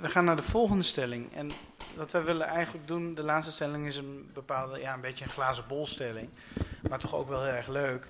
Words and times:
we 0.00 0.08
gaan 0.08 0.24
naar 0.24 0.36
de 0.36 0.42
volgende 0.42 0.82
stelling. 0.82 1.34
En 1.34 1.50
wat 1.96 2.12
wij 2.12 2.24
willen 2.24 2.46
eigenlijk 2.46 2.86
doen, 2.86 3.14
de 3.14 3.22
laatste 3.22 3.52
stelling 3.52 3.86
is 3.86 3.96
een 3.96 4.30
bepaalde, 4.32 4.78
ja, 4.80 4.94
een 4.94 5.00
beetje 5.00 5.24
een 5.24 5.30
glazen 5.30 5.64
bolstelling. 5.68 6.28
Maar 6.88 6.98
toch 6.98 7.14
ook 7.14 7.28
wel 7.28 7.42
heel 7.44 7.52
erg 7.52 7.68
leuk. 7.68 8.08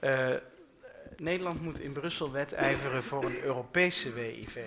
Uh, 0.00 0.28
Nederland 1.16 1.62
moet 1.62 1.80
in 1.80 1.92
Brussel 1.92 2.32
wedijveren 2.32 3.02
voor 3.02 3.24
een 3.24 3.42
Europese 3.42 4.12
WIV. 4.12 4.58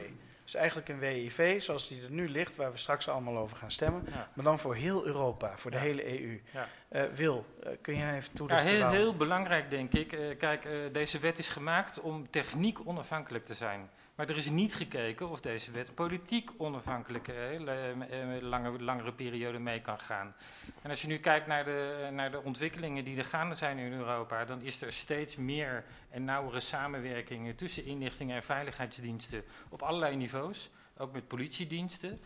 Dus 0.44 0.56
eigenlijk 0.56 0.88
een 0.88 1.00
WIV 1.00 1.62
zoals 1.62 1.88
die 1.88 2.04
er 2.04 2.12
nu 2.12 2.30
ligt, 2.30 2.56
waar 2.56 2.72
we 2.72 2.78
straks 2.78 3.10
allemaal 3.10 3.38
over 3.38 3.58
gaan 3.58 3.72
stemmen. 3.72 4.04
Maar 4.34 4.46
dan 4.46 4.60
voor 4.60 4.76
heel 4.76 5.06
Europa, 5.06 5.52
voor 5.58 5.72
de 5.72 5.78
hele 5.78 6.20
EU. 6.22 6.42
Ja. 6.54 6.68
Uh, 6.92 7.04
Wil, 7.14 7.46
uh, 7.64 7.70
kun 7.82 7.96
je 7.96 8.12
even 8.12 8.34
toelichten? 8.34 8.72
Ja, 8.72 8.72
heel, 8.72 8.90
heel 8.90 9.16
belangrijk 9.16 9.70
denk 9.70 9.94
ik. 9.94 10.14
Uh, 10.14 10.38
kijk, 10.38 10.68
deze 10.92 11.20
wet 11.20 11.40
is 11.40 11.50
gemaakt 11.50 12.00
om 12.00 12.30
techniek 12.30 12.88
onafhankelijk 12.88 13.46
te 13.46 13.54
zijn. 13.54 13.90
Maar 14.16 14.30
er 14.30 14.36
is 14.36 14.50
niet 14.50 14.76
gekeken 14.76 15.30
of 15.30 15.42
deze 15.42 15.72
wet 15.72 15.96
politiek 15.96 16.52
onafhankelijk 16.58 17.28
een 17.28 17.68
eh, 17.68 18.42
lange, 18.42 18.84
langere 18.84 19.14
periode 19.14 19.60
mee 19.60 19.82
kan 19.82 20.00
gaan. 20.00 20.36
En 20.82 20.90
als 20.90 21.02
je 21.02 21.08
nu 21.08 21.18
kijkt 21.18 21.48
naar 21.48 21.64
de, 21.64 22.10
naar 22.12 22.32
de 22.32 22.44
ontwikkelingen 22.44 23.04
die 23.04 23.18
er 23.18 23.26
gaande 23.26 23.56
zijn 23.56 23.78
in 23.78 23.94
Europa, 23.94 24.46
dan 24.46 24.62
is 24.62 24.82
er 24.82 24.94
steeds 24.94 25.36
meer 25.36 25.84
en 26.10 26.24
nauwere 26.24 26.60
samenwerkingen 26.60 27.56
tussen 27.56 27.86
inlichtingen 27.86 28.36
en 28.36 28.44
veiligheidsdiensten 28.44 29.44
op 29.70 29.82
allerlei 29.82 30.16
niveaus, 30.16 30.70
ook 30.98 31.12
met 31.12 31.28
politiediensten. 31.28 32.20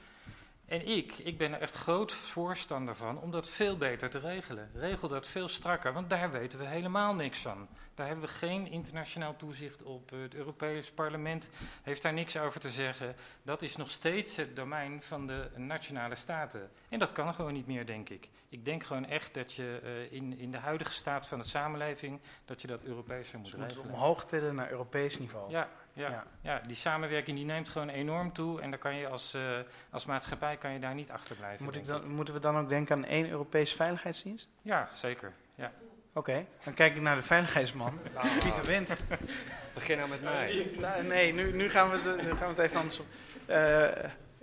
En 0.70 0.88
ik, 0.88 1.18
ik 1.18 1.38
ben 1.38 1.54
er 1.54 1.62
echt 1.62 1.76
groot 1.76 2.12
voorstander 2.12 2.96
van 2.96 3.20
om 3.20 3.32
dat 3.32 3.48
veel 3.48 3.78
beter 3.78 4.10
te 4.10 4.20
regelen. 4.20 4.70
Regel 4.74 5.08
dat 5.08 5.28
veel 5.28 5.48
strakker, 5.48 5.94
want 5.94 6.10
daar 6.10 6.32
weten 6.32 6.60
we 6.60 6.66
helemaal 6.66 7.16
niks 7.16 7.40
van. 7.40 7.68
Daar 7.96 8.08
hebben 8.08 8.26
we 8.26 8.32
geen 8.32 8.72
internationaal 8.72 9.36
toezicht 9.36 9.84
op. 9.84 10.10
Het 10.10 10.36
Europees 10.36 10.92
Parlement 10.92 11.50
heeft 11.84 12.02
daar 12.02 12.14
niks 12.14 12.38
over 12.38 12.60
te 12.60 12.70
zeggen. 12.70 13.16
Dat 13.44 13.62
is 13.62 13.76
nog 13.76 13.92
steeds 13.92 14.36
het 14.36 14.56
domein 14.56 15.02
van 15.02 15.28
de 15.28 15.50
nationale 15.56 16.16
staten. 16.16 16.70
En 16.90 17.00
dat 17.00 17.12
kan 17.12 17.34
gewoon 17.34 17.54
niet 17.54 17.68
meer, 17.68 17.86
denk 17.86 18.10
ik. 18.10 18.30
Ik 18.50 18.66
denk 18.66 18.84
gewoon 18.84 19.06
echt 19.06 19.34
dat 19.34 19.54
je 19.54 19.82
uh, 19.84 20.12
in, 20.12 20.38
in 20.38 20.52
de 20.52 20.58
huidige 20.58 20.92
staat 20.92 21.28
van 21.28 21.40
de 21.40 21.46
samenleving, 21.46 22.20
dat 22.46 22.62
je 22.62 22.68
dat 22.68 22.84
Europees 22.84 23.32
moet 23.32 23.52
dus 23.52 23.54
regelen. 23.54 23.86
omhoog 23.86 24.26
tillen 24.26 24.56
naar 24.56 24.72
Europees 24.72 25.20
niveau. 25.20 25.52
Ja, 25.52 25.70
ja, 26.00 26.24
ja. 26.42 26.62
die 26.68 26.76
samenwerking 26.76 27.38
die 27.38 27.46
neemt 27.46 27.70
gewoon 27.70 27.90
enorm 27.90 28.34
toe 28.34 28.62
en 28.62 28.70
dan 28.70 28.80
kan 28.80 28.96
je 28.96 29.08
als, 29.08 29.36
uh, 29.36 29.42
als 29.90 30.06
maatschappij 30.06 30.58
kan 30.58 30.72
je 30.72 30.80
daar 30.80 30.94
niet 30.94 31.12
achterblijven. 31.12 31.66
Moet 31.66 31.76
ik 31.76 31.86
dan, 31.86 32.08
moeten 32.08 32.34
we 32.34 32.40
dan 32.40 32.58
ook 32.58 32.70
denken 32.70 32.96
aan 32.96 33.06
één 33.06 33.30
Europese 33.30 33.76
veiligheidsdienst? 33.76 34.50
Ja, 34.62 34.90
zeker. 34.94 35.34
Ja. 35.56 35.72
Oké, 36.14 36.46
dan 36.64 36.74
kijk 36.74 36.96
ik 36.96 37.02
naar 37.02 37.16
de 37.16 37.22
veiligheidsman, 37.22 38.00
nou, 38.16 38.28
Pieter 38.40 38.66
Wendt. 38.66 39.02
Begin 39.74 39.98
nou 39.98 40.10
met 40.10 40.22
mij. 40.22 40.72
Nee, 41.08 41.34
nu, 41.34 41.52
nu, 41.52 41.70
gaan 41.70 41.90
we 41.90 41.98
het, 41.98 42.22
nu 42.22 42.30
gaan 42.30 42.38
we 42.38 42.46
het 42.46 42.60
even 42.60 42.80
anders 42.80 43.00
op. 43.00 43.06
Uh, 43.50 43.88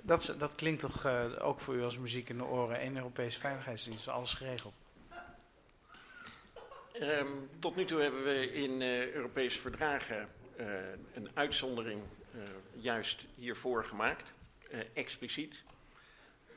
dat, 0.03 0.35
dat 0.39 0.55
klinkt 0.55 0.81
toch 0.81 1.07
uh, 1.07 1.25
ook 1.39 1.61
voor 1.61 1.75
u 1.75 1.83
als 1.83 1.99
muziek 1.99 2.29
in 2.29 2.37
de 2.37 2.45
oren. 2.45 2.85
Eén 2.85 2.97
Europese 2.97 3.39
veiligheidsdienst, 3.39 4.09
alles 4.09 4.35
geregeld. 4.35 4.81
Um, 7.01 7.49
tot 7.59 7.77
nu 7.77 7.85
toe 7.85 8.01
hebben 8.01 8.25
we 8.25 8.53
in 8.53 8.83
Europese 9.15 9.61
verdragen 9.61 10.29
een 11.15 11.29
uitzondering 11.35 12.03
juist 12.73 13.27
hiervoor 13.35 13.85
gemaakt, 13.85 14.33
expliciet. 14.93 15.63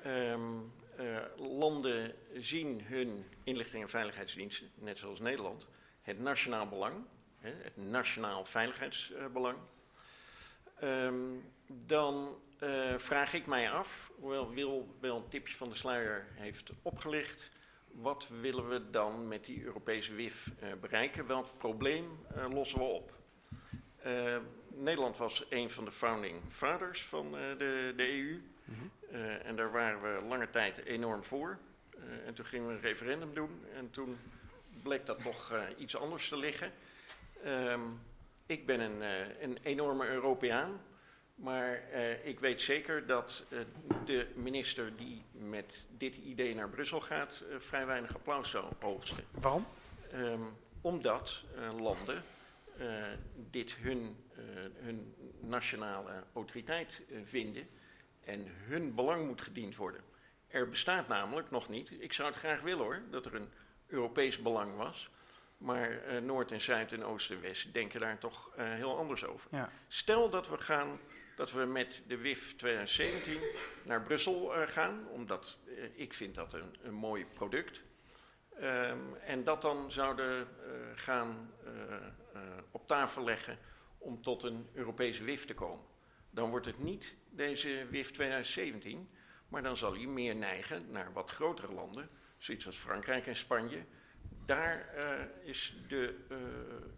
Um, 0.06 0.72
uh, 1.00 1.18
landen 1.38 2.14
zien 2.34 2.82
hun 2.84 3.26
inlichting- 3.44 3.84
en 3.84 3.90
veiligheidsdiensten, 3.90 4.70
net 4.76 4.98
zoals 5.00 5.20
Nederland, 5.20 5.68
het 6.02 6.20
nationaal 6.20 6.68
belang, 6.68 6.96
het 7.38 7.78
nationaal 7.78 8.46
veiligheidsbelang. 8.46 9.58
Um, 10.84 11.44
dan 11.86 12.38
vraag 12.98 13.34
ik 13.34 13.46
mij 13.46 13.72
af, 13.72 14.12
hoewel 14.20 14.50
Wil 14.50 14.96
wel 15.00 15.16
een 15.16 15.28
tipje 15.30 15.56
van 15.56 15.70
de 15.70 15.76
sluier 15.76 16.28
heeft 16.34 16.72
opgelicht, 16.82 17.50
wat 17.92 18.28
willen 18.42 18.70
we 18.70 18.90
dan 18.90 19.28
met 19.28 19.46
die 19.46 19.64
Europese 19.64 20.14
WIF 20.14 20.52
bereiken? 20.82 21.28
Welk 21.28 21.58
probleem 21.58 22.26
lossen 22.50 22.80
we 22.80 22.86
op? 22.86 23.19
Nederland 24.68 25.18
was 25.18 25.46
een 25.50 25.70
van 25.70 25.86
de 25.86 25.92
founding 25.92 26.42
fathers 26.50 27.06
van 27.06 27.32
de, 27.32 27.94
de 27.96 28.10
EU. 28.10 28.42
Uh, 29.12 29.46
en 29.46 29.56
daar 29.56 29.72
waren 29.72 30.02
we 30.02 30.28
lange 30.28 30.50
tijd 30.50 30.86
enorm 30.86 31.24
voor. 31.24 31.58
En 32.26 32.34
toen 32.34 32.46
gingen 32.46 32.68
we 32.68 32.74
een 32.74 32.82
referendum 32.82 33.34
doen. 33.34 33.66
En 33.76 33.90
toen 33.92 34.18
bleek 34.84 35.06
dat 35.06 35.24
toch 35.24 35.54
iets 35.78 35.98
anders 35.98 36.30
te 36.30 36.38
liggen. 36.38 36.72
Um, 37.46 38.02
ik 38.46 38.66
ben 38.66 38.80
een, 38.80 39.02
een 39.42 39.58
enorme 39.64 40.08
Europeaan. 40.08 40.82
Maar 41.36 41.84
ik 42.24 42.40
weet 42.40 42.62
zeker 42.62 43.06
dat 43.06 43.44
de 44.06 44.28
minister 44.36 44.96
die 44.96 45.24
met 45.32 45.86
dit 45.98 46.16
idee 46.16 46.56
naar 46.56 46.70
Brussel 46.70 47.02
gaat... 47.02 47.44
vrij 47.58 47.86
weinig 47.86 48.16
applaus 48.16 48.50
zou 48.50 48.66
oogsten. 48.82 49.24
Waarom? 49.32 49.68
Um, 50.14 50.58
omdat 50.82 51.44
landen 51.80 52.24
dit 53.50 53.72
hun, 53.72 54.16
hun 54.74 55.16
nationale 55.40 56.24
autoriteit 56.34 57.02
vinden 57.24 57.68
en 58.24 58.46
hun 58.48 58.96
belang 58.96 59.28
moet 59.28 59.42
gediend 59.42 59.76
worden. 59.76 60.02
Er 60.48 60.70
bestaat 60.70 61.08
namelijk 61.08 61.52
nog 61.52 61.70
niet, 61.70 61.92
ik 62.00 62.14
zou 62.14 62.30
het 62.30 62.38
graag 62.38 62.62
willen 62.62 62.84
hoor, 62.84 63.02
dat 63.10 63.26
er 63.26 63.36
een 63.36 63.50
Europees 63.88 64.42
belang 64.42 64.76
was. 64.76 65.10
Maar 65.58 66.08
uh, 66.08 66.22
Noord 66.22 66.52
en 66.52 66.62
Zuid 66.62 66.92
en 66.92 67.04
Oost 67.04 67.32
en 67.32 67.42
West 67.42 67.74
denken 67.74 68.00
daar 68.00 68.18
toch 68.18 68.52
uh, 68.58 68.74
heel 68.74 68.98
anders 68.98 69.26
over. 69.26 69.50
Ja. 69.52 69.70
Stel 69.88 70.30
dat 70.30 70.50
we 70.50 70.58
gaan, 70.58 71.00
dat 71.36 71.52
we 71.52 71.66
met 71.66 72.04
de 72.08 72.18
WIF 72.18 72.56
2017 72.56 73.40
naar 73.84 74.02
Brussel 74.02 74.56
uh, 74.56 74.68
gaan, 74.68 75.08
omdat 75.08 75.58
ik 75.94 76.14
vind 76.14 76.36
dat 76.36 76.54
een, 76.54 76.76
een 76.82 76.94
mooi 76.94 77.26
product. 77.26 77.84
Um, 78.62 79.16
en 79.16 79.44
dat 79.44 79.62
dan 79.62 79.92
zouden 79.92 80.48
gaan 80.96 81.52
op 82.72 82.88
tafel 82.88 83.24
leggen 83.24 83.58
om 83.98 84.22
tot 84.22 84.44
een 84.44 84.68
Europese 84.74 85.24
WIF 85.24 85.46
te 85.46 85.54
komen. 85.54 85.86
Dan 86.30 86.50
wordt 86.50 86.66
het 86.66 86.80
niet 86.80 87.16
deze 87.30 87.88
WIF 87.90 88.12
2017, 88.12 89.10
maar 89.48 89.64
dan 89.64 89.78
zal 89.78 89.94
hij 89.94 90.06
meer 90.06 90.36
neigen 90.36 90.92
naar 90.92 91.14
wat 91.14 91.32
grotere 91.32 91.74
landen, 91.74 92.10
zoiets 92.38 92.66
als 92.66 92.78
Frankrijk 92.78 93.28
en 93.28 93.36
Spanje. 93.36 93.86
Daar 94.46 94.94
is 95.44 95.76
de 95.88 96.16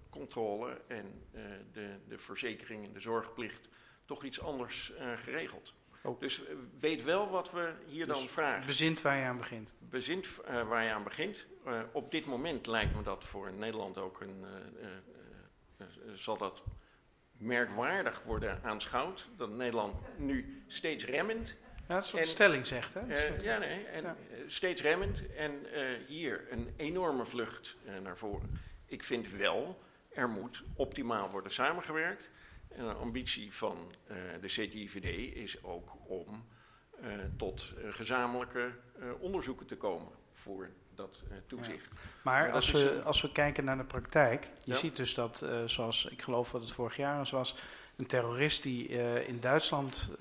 controle 0.09 0.81
en 0.87 1.27
de, 1.71 1.99
de 2.07 2.17
verzekering 2.17 2.85
en 2.85 2.93
de 2.93 2.99
zorgplicht 2.99 3.69
toch 4.05 4.23
iets 4.23 4.41
anders 4.41 4.93
geregeld. 5.15 5.73
Oh. 6.03 6.19
Dus 6.19 6.41
weet 6.79 7.03
wel 7.03 7.29
wat 7.29 7.51
we 7.51 7.73
hier 7.87 8.05
dus 8.05 8.17
dan 8.17 8.27
vragen. 8.27 8.65
Bezint 8.65 9.01
waar 9.01 9.17
je 9.17 9.25
aan 9.25 9.37
begint. 9.37 9.73
Bezint 9.79 10.41
waar 10.45 10.83
je 10.83 10.91
aan 10.91 11.03
begint. 11.03 11.45
op 11.91 12.11
dit 12.11 12.25
moment 12.25 12.67
lijkt 12.67 12.95
me 12.95 13.01
dat 13.01 13.25
voor 13.25 13.53
Nederland 13.53 13.97
ook 13.97 14.21
een. 14.21 14.45
zal 16.13 16.37
dat 16.37 16.63
merkwaardig 17.37 18.21
worden 18.25 18.59
aanschouwd. 18.63 19.27
Dat 19.37 19.49
Nederland 19.49 19.95
nu 20.17 20.63
steeds 20.67 21.05
remmend. 21.05 21.55
Ja, 21.87 21.95
dat 21.95 22.03
is 22.03 22.11
wat 22.11 22.27
stelling 22.27 22.65
zegt, 22.65 22.93
hè? 22.93 22.99
Ja, 23.41 23.57
nee. 23.57 23.85
En 23.85 24.03
ja. 24.03 24.15
Eh, 24.31 24.37
steeds 24.47 24.81
remmend. 24.81 25.33
En 25.35 25.65
hier 26.07 26.47
een 26.49 26.73
enorme 26.77 27.25
vlucht 27.25 27.77
naar 28.03 28.17
voren. 28.17 28.59
Ik 28.85 29.03
vind 29.03 29.31
wel, 29.31 29.81
er 30.09 30.29
moet 30.29 30.63
optimaal 30.75 31.29
worden 31.29 31.51
samengewerkt. 31.51 32.29
En 32.75 32.85
een 32.85 32.95
ambitie 32.95 33.53
van 33.53 33.95
de 34.41 34.47
CTIVD 34.47 35.35
is 35.35 35.63
ook 35.63 35.91
om 36.07 36.45
tot 37.37 37.73
gezamenlijke 37.89 38.71
onderzoeken 39.19 39.65
te 39.65 39.77
komen 39.77 40.11
voor 40.31 40.69
dat 40.95 41.23
uh, 41.31 41.37
toezicht. 41.47 41.87
Ja. 41.91 41.99
Maar, 42.21 42.43
maar 42.43 42.51
als, 42.51 42.71
we, 42.71 43.01
als 43.03 43.21
we 43.21 43.31
kijken 43.31 43.63
naar 43.63 43.77
de 43.77 43.83
praktijk, 43.83 44.49
je 44.63 44.71
ja. 44.71 44.77
ziet 44.77 44.95
dus 44.95 45.13
dat, 45.13 45.41
uh, 45.43 45.63
zoals 45.65 46.05
ik 46.05 46.21
geloof 46.21 46.51
dat 46.51 46.61
het 46.61 46.71
vorig 46.71 46.95
jaar 46.95 47.27
was, 47.31 47.55
een 47.95 48.05
terrorist 48.05 48.63
die 48.63 48.89
uh, 48.89 49.27
in 49.27 49.39
Duitsland 49.39 50.11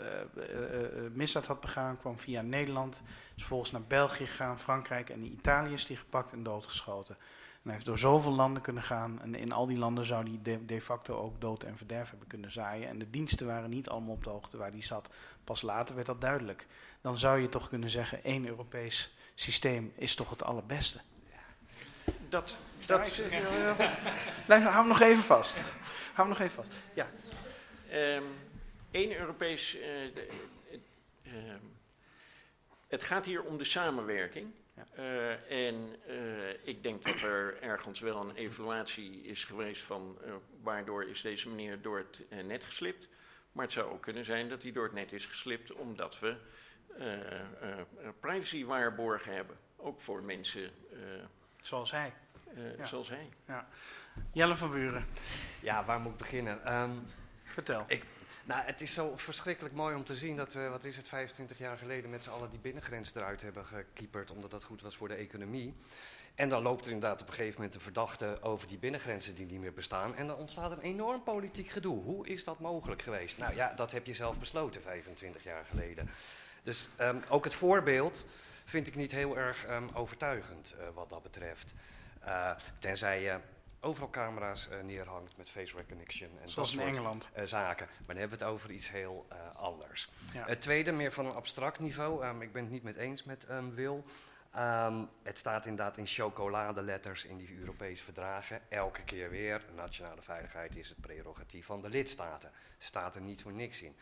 misdaad 1.12 1.46
had 1.46 1.60
begaan, 1.60 1.98
kwam 1.98 2.18
via 2.18 2.42
Nederland, 2.42 3.02
is 3.06 3.42
vervolgens 3.42 3.70
naar 3.70 3.82
België 3.82 4.26
gegaan, 4.26 4.58
Frankrijk 4.58 5.10
en 5.10 5.24
Italië 5.24 5.72
is 5.72 5.86
die 5.86 5.96
gepakt 5.96 6.32
en 6.32 6.42
doodgeschoten. 6.42 7.16
En 7.62 7.66
hij 7.66 7.74
heeft 7.74 7.86
door 7.86 7.98
zoveel 7.98 8.32
landen 8.32 8.62
kunnen 8.62 8.82
gaan. 8.82 9.22
En 9.22 9.34
in 9.34 9.52
al 9.52 9.66
die 9.66 9.78
landen 9.78 10.04
zou 10.04 10.28
hij 10.28 10.38
de, 10.42 10.66
de, 10.66 10.80
facto 10.80 11.16
ook 11.16 11.40
dood 11.40 11.62
en 11.62 11.76
verderf 11.76 12.10
hebben 12.10 12.28
kunnen 12.28 12.52
zaaien. 12.52 12.88
En 12.88 12.98
de 12.98 13.10
diensten 13.10 13.46
waren 13.46 13.70
niet 13.70 13.88
allemaal 13.88 14.14
op 14.14 14.24
de 14.24 14.30
hoogte 14.30 14.56
waar 14.56 14.70
hij 14.70 14.82
zat. 14.82 15.10
Pas 15.44 15.62
later 15.62 15.94
werd 15.94 16.06
dat 16.06 16.20
duidelijk. 16.20 16.66
Dan 17.00 17.18
zou 17.18 17.40
je 17.40 17.48
toch 17.48 17.68
kunnen 17.68 17.90
zeggen, 17.90 18.24
één 18.24 18.46
Europees 18.46 19.14
systeem 19.34 19.92
is 19.96 20.14
toch 20.14 20.30
het 20.30 20.42
allerbeste. 20.42 21.00
Dat, 22.28 22.56
dat 22.86 23.16
ja, 23.16 23.74
Blijf, 24.46 24.62
hou 24.62 24.74
hem 24.74 24.86
nog 24.86 25.00
even 25.00 25.22
vast. 25.22 25.60
Hou 26.14 26.28
hem 26.28 26.28
nog 26.28 26.38
even 26.38 26.64
vast. 26.64 26.72
Ja. 26.94 27.06
Um, 27.92 28.24
één 28.90 29.16
Europees. 29.18 29.76
Uh, 29.76 30.04
uh, 30.04 30.22
uh, 31.22 31.32
het 32.88 33.04
gaat 33.04 33.24
hier 33.24 33.42
om 33.42 33.58
de 33.58 33.64
samenwerking. 33.64 34.50
Ja. 34.94 35.02
Uh, 35.02 35.66
en 35.66 35.96
uh, 36.08 36.50
ik 36.62 36.82
denk 36.82 37.04
dat 37.04 37.20
er 37.20 37.62
ergens 37.62 38.00
wel 38.00 38.20
een 38.20 38.34
evaluatie 38.34 39.22
is 39.22 39.44
geweest 39.44 39.82
van 39.82 40.18
uh, 40.26 40.34
waardoor 40.62 41.04
is 41.04 41.20
deze 41.22 41.48
meneer 41.48 41.82
door 41.82 41.98
het 41.98 42.46
net 42.46 42.64
geslipt. 42.64 43.08
Maar 43.52 43.64
het 43.64 43.72
zou 43.72 43.92
ook 43.92 44.02
kunnen 44.02 44.24
zijn 44.24 44.48
dat 44.48 44.60
die 44.60 44.72
door 44.72 44.84
het 44.84 44.92
net 44.92 45.12
is 45.12 45.26
geslipt 45.26 45.72
omdat 45.72 46.18
we 46.18 46.36
privacy 48.20 48.64
waarborgen 48.64 49.34
hebben. 49.34 49.56
Ook 49.76 50.00
voor 50.00 50.22
mensen. 50.22 50.70
zoals 51.62 51.90
hij. 51.90 52.12
Ja. 52.76 52.84
Zoals 52.84 53.08
hij. 53.08 53.28
Ja. 53.46 53.68
Jelle 54.32 54.56
van 54.56 54.70
Buren. 54.70 55.06
Ja, 55.60 55.84
waar 55.84 56.00
moet 56.00 56.12
ik 56.12 56.18
beginnen? 56.18 56.80
Um, 56.80 57.06
Vertel. 57.42 57.84
Ik, 57.86 58.04
nou, 58.50 58.62
het 58.64 58.80
is 58.80 58.94
zo 58.94 59.16
verschrikkelijk 59.16 59.74
mooi 59.74 59.94
om 59.96 60.04
te 60.04 60.16
zien 60.16 60.36
dat 60.36 60.52
we, 60.52 60.68
wat 60.68 60.84
is 60.84 60.96
het, 60.96 61.08
25 61.08 61.58
jaar 61.58 61.78
geleden 61.78 62.10
met 62.10 62.24
z'n 62.24 62.30
allen 62.30 62.50
die 62.50 62.58
binnengrens 62.58 63.14
eruit 63.14 63.42
hebben 63.42 63.66
gekieperd, 63.66 64.30
omdat 64.30 64.50
dat 64.50 64.64
goed 64.64 64.82
was 64.82 64.96
voor 64.96 65.08
de 65.08 65.14
economie. 65.14 65.74
En 66.34 66.48
dan 66.48 66.62
loopt 66.62 66.86
er 66.86 66.92
inderdaad 66.92 67.22
op 67.22 67.28
een 67.28 67.34
gegeven 67.34 67.56
moment 67.56 67.74
een 67.74 67.80
verdachte 67.80 68.38
over 68.42 68.68
die 68.68 68.78
binnengrenzen 68.78 69.34
die 69.34 69.46
niet 69.46 69.60
meer 69.60 69.72
bestaan. 69.72 70.14
En 70.14 70.26
dan 70.26 70.36
ontstaat 70.36 70.72
een 70.72 70.80
enorm 70.80 71.22
politiek 71.22 71.68
gedoe. 71.68 72.02
Hoe 72.02 72.26
is 72.26 72.44
dat 72.44 72.58
mogelijk 72.58 73.02
geweest? 73.02 73.38
Nou 73.38 73.54
ja, 73.54 73.72
dat 73.76 73.92
heb 73.92 74.06
je 74.06 74.14
zelf 74.14 74.38
besloten 74.38 74.82
25 74.82 75.44
jaar 75.44 75.64
geleden. 75.64 76.10
Dus 76.62 76.88
um, 77.00 77.20
ook 77.28 77.44
het 77.44 77.54
voorbeeld 77.54 78.26
vind 78.64 78.86
ik 78.86 78.94
niet 78.94 79.12
heel 79.12 79.38
erg 79.38 79.68
um, 79.68 79.88
overtuigend 79.94 80.74
uh, 80.78 80.86
wat 80.94 81.08
dat 81.08 81.22
betreft. 81.22 81.74
Uh, 82.24 82.50
tenzij 82.78 83.22
je 83.22 83.38
overal 83.80 84.10
camera's 84.10 84.68
uh, 84.72 84.80
neerhangt 84.80 85.36
met 85.36 85.50
face 85.50 85.76
recognition 85.76 86.30
en 86.42 86.50
Zoals 86.50 86.72
dat 86.76 86.86
in 86.86 86.94
soort. 86.94 87.30
Uh, 87.38 87.44
zaken. 87.44 87.86
Maar 87.86 88.06
dan 88.06 88.16
hebben 88.16 88.38
we 88.38 88.44
het 88.44 88.54
over 88.54 88.70
iets 88.70 88.90
heel 88.90 89.26
uh, 89.32 89.56
anders. 89.56 90.10
Ja. 90.32 90.46
Het 90.46 90.60
tweede, 90.60 90.92
meer 90.92 91.12
van 91.12 91.26
een 91.26 91.34
abstract 91.34 91.78
niveau. 91.78 92.26
Um, 92.26 92.42
ik 92.42 92.52
ben 92.52 92.62
het 92.62 92.72
niet 92.72 92.82
met 92.82 92.96
eens 92.96 93.24
met 93.24 93.50
um, 93.50 93.74
Wil. 93.74 94.04
Um, 94.56 95.08
het 95.22 95.38
staat 95.38 95.66
inderdaad 95.66 95.96
in 95.96 96.06
chocoladeletters 96.06 97.24
in 97.24 97.36
die 97.36 97.58
Europese 97.58 98.04
verdragen. 98.04 98.60
Elke 98.68 99.02
keer 99.02 99.30
weer. 99.30 99.64
Nationale 99.74 100.22
veiligheid 100.22 100.76
is 100.76 100.88
het 100.88 101.00
prerogatief 101.00 101.66
van 101.66 101.82
de 101.82 101.88
lidstaten. 101.88 102.50
Staat 102.78 103.14
er 103.14 103.20
niet 103.20 103.42
voor 103.42 103.52
niks 103.52 103.82
in. 103.82 103.96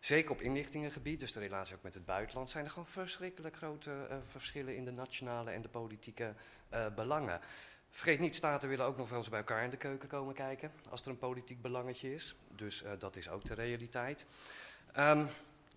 Zeker 0.00 0.30
op 0.30 0.40
inlichtingengebied, 0.40 1.20
dus 1.20 1.32
de 1.32 1.40
relatie 1.40 1.74
ook 1.74 1.82
met 1.82 1.94
het 1.94 2.04
buitenland, 2.04 2.50
zijn 2.50 2.64
er 2.64 2.70
gewoon 2.70 2.86
verschrikkelijk 2.86 3.56
grote 3.56 4.20
verschillen 4.26 4.76
in 4.76 4.84
de 4.84 4.90
nationale 4.90 5.50
en 5.50 5.62
de 5.62 5.68
politieke 5.68 6.34
belangen. 6.94 7.40
Vergeet 7.92 8.20
niet, 8.20 8.34
staten 8.34 8.68
willen 8.68 8.86
ook 8.86 8.96
nog 8.96 9.08
wel 9.08 9.18
eens 9.18 9.28
bij 9.28 9.38
elkaar 9.38 9.64
in 9.64 9.70
de 9.70 9.76
keuken 9.76 10.08
komen 10.08 10.34
kijken, 10.34 10.72
als 10.90 11.02
er 11.02 11.08
een 11.08 11.18
politiek 11.18 11.62
belangetje 11.62 12.14
is. 12.14 12.36
Dus 12.56 12.82
uh, 12.82 12.90
dat 12.98 13.16
is 13.16 13.28
ook 13.28 13.44
de 13.44 13.54
realiteit. 13.54 14.26
Um, 14.98 15.28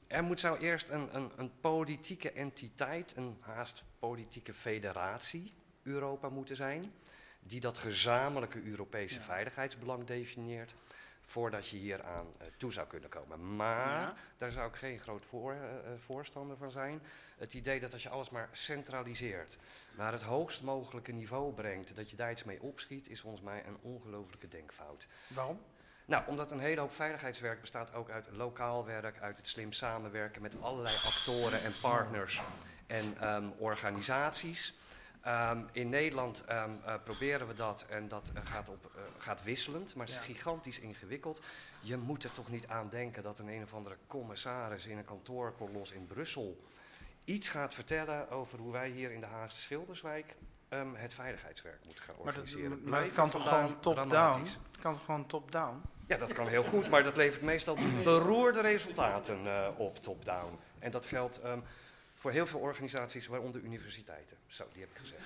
er 0.08 0.24
moet 0.24 0.40
zo 0.40 0.56
eerst 0.56 0.90
een, 0.90 1.16
een, 1.16 1.32
een, 1.36 1.52
politieke 1.62 2.32
entiteit, 2.32 3.14
een 3.16 3.38
haast 3.40 3.84
politieke 4.00 4.54
federatie, 4.54 5.54
Europa 5.84 6.30
moeten 6.30 6.56
zijn, 6.56 6.94
die 7.40 7.60
dat 7.60 7.78
gezamenlijke 7.78 8.64
Europese 8.64 9.20
ja. 9.20 9.26
veiligheidsbelang 9.26 10.04
definieert 10.04 10.76
voordat 11.26 11.68
je 11.68 11.78
hier 11.78 12.04
aan 12.04 12.28
uh, 12.42 12.48
toe 12.58 12.74
zou 12.74 12.88
kunnen 12.88 13.10
komen. 13.10 13.56
Maar 13.56 14.02
ja. 14.02 14.14
daar 14.38 14.52
zou 14.52 14.70
ik 14.70 14.76
geen 14.76 15.00
groot 15.00 15.26
voor, 15.26 15.54
uh, 15.54 15.60
voorstander 15.98 16.58
van 16.58 16.72
zijn. 16.72 17.02
Het 17.38 17.54
idee 17.54 17.80
dat 17.80 17.94
als 17.94 18.04
je 18.04 18.10
alles 18.10 18.30
maar 18.30 18.50
centraliseert, 18.52 19.58
naar 19.98 20.12
het 20.12 20.22
hoogst 20.22 20.62
mogelijke 20.62 21.12
niveau 21.12 21.54
brengt, 21.54 21.96
dat 21.96 22.10
je 22.10 22.16
daar 22.16 22.32
iets 22.32 22.44
mee 22.44 22.62
opschiet, 22.62 23.10
is 23.10 23.22
volgens 23.22 23.44
mij 23.44 23.64
een 23.66 23.78
ongelofelijke 23.82 24.48
denkfout. 24.48 25.08
Waarom? 25.28 25.62
Nou, 26.06 26.24
omdat 26.28 26.52
een 26.52 26.60
hele 26.60 26.80
hoop 26.80 26.94
veiligheidswerk 26.94 27.62
bestaat 27.62 27.94
ook 27.94 28.10
uit 28.10 28.28
lokaal 28.32 28.86
werk, 28.86 29.20
uit 29.20 29.38
het 29.38 29.48
slim 29.48 29.72
samenwerken 29.72 30.42
met 30.42 30.62
allerlei 30.62 30.96
actoren 30.96 31.64
en 31.64 31.74
partners 31.82 32.42
en 32.88 33.34
um, 33.34 33.54
organisaties. 33.58 34.74
Um, 35.28 35.68
in 35.72 35.90
Nederland 35.90 36.44
um, 36.50 36.80
uh, 36.86 36.94
proberen 37.04 37.48
we 37.48 37.54
dat 37.54 37.86
en 37.90 38.08
dat 38.08 38.32
uh, 38.36 38.42
gaat, 38.44 38.70
op, 38.70 38.92
uh, 38.96 39.02
gaat 39.18 39.44
wisselend, 39.44 39.96
maar 39.96 40.06
het 40.06 40.16
is 40.16 40.28
ja. 40.28 40.34
gigantisch 40.34 40.80
ingewikkeld. 40.80 41.42
Je 41.82 41.98
moet 41.98 42.24
er 42.24 42.34
toch 42.34 42.50
niet 42.50 42.68
aan 42.68 42.90
denken 42.90 43.24
dat 43.24 43.40
een 43.40 43.48
een 43.48 43.64
of 43.64 43.74
andere 43.74 43.98
commissaris 44.08 44.86
in 44.86 44.98
een 44.98 45.06
kantoorkolos 45.06 45.92
in 45.92 46.08
Brussel 46.08 46.64
iets 47.24 47.50
gaat 47.50 47.74
vertellen 47.74 48.30
over 48.30 48.60
hoe 48.60 48.72
wij 48.72 48.90
hier 48.90 49.12
in 49.12 49.20
de 49.20 49.26
Haagse 49.26 49.62
Schilderswijk 49.62 50.36
um, 50.70 50.96
het 50.96 51.14
veiligheidswerk 51.14 51.86
moeten 51.86 52.04
gaan 52.04 52.16
organiseren. 52.18 52.70
Maar, 52.70 52.80
dat, 52.80 52.90
maar 52.90 53.02
het 53.02 53.14
kan 53.14 53.30
toch 53.30 53.48
gewoon 53.48 53.80
top-down? 53.80 54.40
Het 54.40 54.82
kan 54.82 54.94
toch 54.94 55.06
gewoon 55.06 55.28
top-down? 55.28 55.82
Ja, 56.08 56.18
dat 56.18 56.34
kan 56.34 56.48
heel 56.48 56.64
goed, 56.64 56.90
maar 56.90 57.04
dat 57.04 57.18
levert 57.18 57.44
meestal 57.44 57.78
beroerde 58.04 58.62
resultaten 58.62 59.38
op 59.78 59.98
top-down. 59.98 60.60
En 60.80 60.92
dat 60.92 61.06
geldt 61.06 61.42
voor 62.26 62.34
heel 62.34 62.46
veel 62.46 62.60
organisaties, 62.60 63.28
waaronder 63.28 63.62
universiteiten. 63.62 64.38
Zo, 64.48 64.64
die 64.74 64.82
heb 64.82 64.90
ik 64.92 64.98
gezegd. 64.98 65.24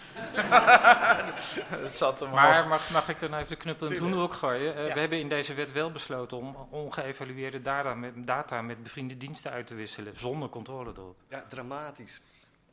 het 1.85 1.95
zat 1.95 2.21
er 2.21 2.29
maar 2.29 2.67
mag, 2.67 2.89
mag 2.91 3.09
ik 3.09 3.19
dan 3.19 3.33
even 3.33 3.47
de 3.47 3.55
knuppel 3.55 3.85
in 3.85 3.91
het 3.91 4.01
hoenderhok 4.01 4.33
gooien? 4.33 4.77
Uh, 4.77 4.87
ja. 4.87 4.93
We 4.93 4.99
hebben 4.99 5.19
in 5.19 5.29
deze 5.29 5.53
wet 5.53 5.71
wel 5.71 5.91
besloten 5.91 6.37
om 6.37 6.55
ongeëvalueerde 6.69 7.61
data 7.61 7.93
met, 7.93 8.13
data 8.15 8.61
met 8.61 8.83
bevriende 8.83 9.17
diensten 9.17 9.51
uit 9.51 9.67
te 9.67 9.75
wisselen, 9.75 10.17
zonder 10.17 10.49
controle 10.49 10.91
erop. 10.95 11.17
Ja, 11.29 11.45
dramatisch. 11.49 12.21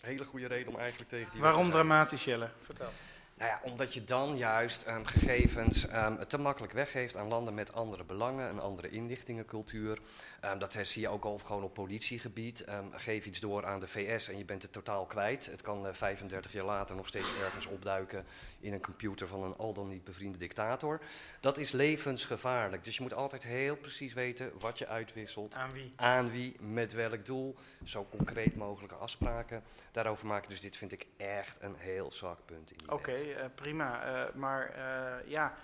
Hele 0.00 0.24
goede 0.24 0.46
reden 0.46 0.72
om 0.72 0.78
eigenlijk 0.78 1.10
tegen 1.10 1.32
die. 1.32 1.40
Waarom 1.40 1.70
dramatisch, 1.70 2.24
Jelle? 2.24 2.50
Vertel. 2.60 2.90
Nou 3.38 3.50
ja, 3.50 3.60
omdat 3.62 3.94
je 3.94 4.04
dan 4.04 4.36
juist 4.36 4.86
um, 4.86 5.06
gegevens 5.06 5.92
um, 5.92 6.26
te 6.28 6.38
makkelijk 6.38 6.72
weggeeft 6.72 7.16
aan 7.16 7.28
landen 7.28 7.54
met 7.54 7.72
andere 7.72 8.04
belangen, 8.04 8.48
een 8.48 8.60
andere 8.60 8.88
inlichtingencultuur. 8.88 9.98
Um, 10.44 10.58
dat 10.58 10.76
zie 10.82 11.02
je 11.02 11.08
ook 11.08 11.24
al 11.24 11.38
gewoon 11.38 11.62
op 11.62 11.74
politiegebied. 11.74 12.64
geef 12.90 13.26
iets 13.26 13.40
door 13.40 13.66
aan 13.66 13.80
de 13.80 13.88
VS 13.88 14.28
en 14.28 14.38
je 14.38 14.44
bent 14.44 14.62
het 14.62 14.72
totaal 14.72 15.04
kwijt. 15.04 15.46
Het 15.46 15.62
kan 15.62 15.86
uh, 15.86 15.92
35 15.92 16.52
jaar 16.52 16.64
later 16.64 16.96
nog 16.96 17.06
steeds 17.06 17.26
ergens 17.42 17.66
opduiken 17.66 18.24
in 18.66 18.72
een 18.72 18.80
computer 18.80 19.28
van 19.28 19.42
een 19.42 19.56
al 19.56 19.72
dan 19.72 19.88
niet 19.88 20.04
bevriende 20.04 20.38
dictator. 20.38 21.00
Dat 21.40 21.58
is 21.58 21.72
levensgevaarlijk. 21.72 22.84
Dus 22.84 22.96
je 22.96 23.02
moet 23.02 23.14
altijd 23.14 23.42
heel 23.42 23.76
precies 23.76 24.12
weten 24.12 24.52
wat 24.58 24.78
je 24.78 24.86
uitwisselt. 24.86 25.54
Aan 25.54 25.70
wie? 25.70 25.92
Aan 25.96 26.30
wie, 26.30 26.56
met 26.60 26.92
welk 26.92 27.26
doel. 27.26 27.56
Zo 27.84 28.06
concreet 28.10 28.56
mogelijke 28.56 28.94
afspraken 28.94 29.62
daarover 29.92 30.26
maken. 30.26 30.50
Dus 30.50 30.60
dit 30.60 30.76
vind 30.76 30.92
ik 30.92 31.06
echt 31.16 31.56
een 31.60 31.74
heel 31.76 32.12
zwak 32.12 32.38
punt 32.44 32.70
in 32.70 32.76
die 32.76 32.92
Oké, 32.92 33.10
okay, 33.10 33.30
uh, 33.30 33.44
prima. 33.54 34.24
Uh, 34.26 34.34
maar 34.34 34.74
uh, 34.76 35.30
ja, 35.30 35.54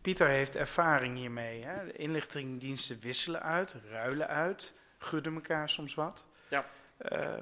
Pieter 0.00 0.28
heeft 0.28 0.56
ervaring 0.56 1.16
hiermee. 1.16 1.64
Hè? 1.64 1.84
De 1.84 1.92
inlichtingendiensten 1.92 3.00
wisselen 3.00 3.42
uit, 3.42 3.76
ruilen 3.90 4.28
uit, 4.28 4.74
gudden 4.98 5.34
elkaar 5.34 5.70
soms 5.70 5.94
wat. 5.94 6.24
Ja. 6.48 6.64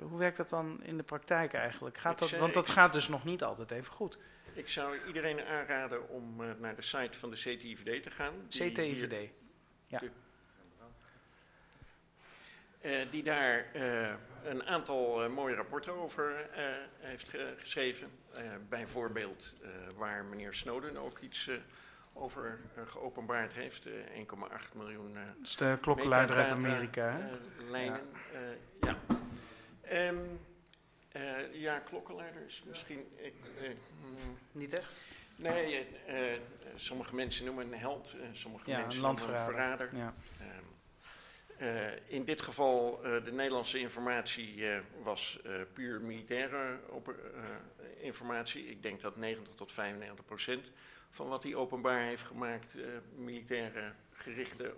hoe 0.03 0.19
werkt 0.19 0.37
dat 0.37 0.49
dan 0.49 0.83
in 0.83 0.97
de 0.97 1.03
praktijk 1.03 1.55
eigenlijk? 1.55 1.99
Gaat 1.99 2.19
dat, 2.19 2.31
want 2.31 2.55
dat 2.55 2.69
gaat 2.69 2.93
dus 2.93 3.09
nog 3.09 3.25
niet 3.25 3.43
altijd 3.43 3.71
even 3.71 3.93
goed. 3.93 4.19
Ik 4.57 4.69
zou 4.69 4.99
iedereen 5.07 5.45
aanraden 5.45 6.09
om 6.09 6.41
uh, 6.41 6.51
naar 6.59 6.77
de 6.77 6.83
site 6.83 7.19
van 7.19 7.31
de 7.31 7.37
CTIVD 7.37 8.03
te 8.03 8.11
gaan. 8.11 8.35
CTIVD, 8.49 9.11
hier, 9.11 9.31
ja. 9.87 9.99
De, 9.99 10.11
uh, 12.83 13.11
die 13.11 13.23
daar 13.23 13.67
uh, 13.75 14.15
een 14.45 14.63
aantal 14.65 15.31
mooie 15.31 15.55
rapporten 15.55 15.93
over 15.93 16.49
heeft 16.99 17.29
ge 17.29 17.55
geschreven. 17.59 18.11
bijvoorbeeld 18.69 19.55
waar 19.97 20.25
meneer 20.25 20.55
Snowden 20.55 20.97
ook 20.97 21.19
iets 21.19 21.51
over 22.13 22.61
geopenbaard 22.87 23.53
heeft. 23.53 23.89
1,8 23.89 23.93
miljoen 24.75 25.15
Dat 25.15 25.37
is 25.43 25.57
de 25.57 25.79
klokkenluider 25.81 26.37
uit 26.37 26.51
Amerika, 26.51 27.11
hè? 27.11 27.37
lijnen, 27.71 28.01
ja. 28.81 28.97
ja. 29.89 30.09
Um, 30.09 30.39
uh, 31.17 31.61
ja, 31.61 31.79
klokkenluiders 31.79 32.63
misschien. 32.67 33.09
Ik, 33.17 33.35
uh, 33.63 33.69
mm, 33.69 34.39
Niet 34.53 34.73
echt? 34.73 34.97
Nee, 35.37 35.87
uh, 36.09 36.39
sommige 36.75 37.15
mensen 37.15 37.45
noemen 37.45 37.67
een 37.67 37.79
held, 37.79 38.17
sommige 38.33 38.71
ja, 38.71 38.81
mensen 38.81 39.03
noemen 39.03 39.29
een 39.29 39.39
verrader. 39.39 39.91
Ja. 39.97 40.15
in 42.07 42.25
dit 42.25 42.43
geval, 42.43 43.01
de 43.03 43.33
Nederlandse 43.33 43.79
informatie 43.79 44.65
was 45.03 45.41
puur 45.73 46.01
militaire 46.01 46.79
informatie. 48.01 48.67
Ik 48.67 48.83
denk 48.83 49.01
dat 49.01 49.17
90 49.17 49.55
tot 49.55 49.73
95 49.73 50.25
procent 50.25 50.71
van 51.11 51.29
wat 51.29 51.43
hij 51.43 51.55
openbaar 51.55 52.01
heeft 52.01 52.23
gemaakt, 52.23 52.75
militaire 53.15 53.93
gerichte 54.13 54.75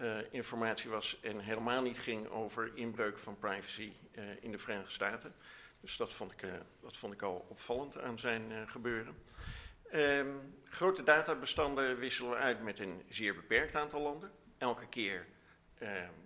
uh, 0.00 0.18
informatie 0.30 0.90
was 0.90 1.20
en 1.20 1.38
helemaal 1.38 1.82
niet 1.82 1.98
ging 1.98 2.28
over 2.28 2.72
inbreuk 2.74 3.18
van 3.18 3.38
privacy 3.38 3.92
uh, 4.12 4.24
in 4.40 4.50
de 4.50 4.58
Verenigde 4.58 4.92
Staten. 4.92 5.34
Dus 5.80 5.96
dat 5.96 6.12
vond 6.12 6.32
ik, 6.32 6.44
dat 6.80 6.96
vond 6.96 7.12
ik 7.12 7.22
al 7.22 7.46
opvallend 7.48 8.00
aan 8.00 8.18
zijn 8.18 8.68
gebeuren. 8.68 9.16
Um, 9.94 10.54
grote 10.64 11.02
databestanden 11.02 11.98
wisselen 11.98 12.38
uit 12.38 12.62
met 12.62 12.78
een 12.78 13.02
zeer 13.08 13.34
beperkt 13.34 13.74
aantal 13.74 14.00
landen. 14.00 14.32
Elke 14.58 14.88
keer, 14.88 15.26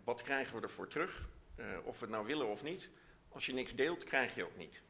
wat 0.04 0.22
krijgen 0.22 0.56
we 0.56 0.62
ervoor 0.62 0.88
terug? 0.88 1.28
of 1.84 1.98
we 1.98 2.04
het 2.04 2.14
nou 2.14 2.26
willen 2.26 2.48
of 2.48 2.62
niet. 2.62 2.88
Als 3.28 3.46
je 3.46 3.52
niks 3.52 3.74
deelt, 3.74 4.04
krijg 4.04 4.34
je 4.34 4.44
ook 4.44 4.56
niet. 4.56 4.82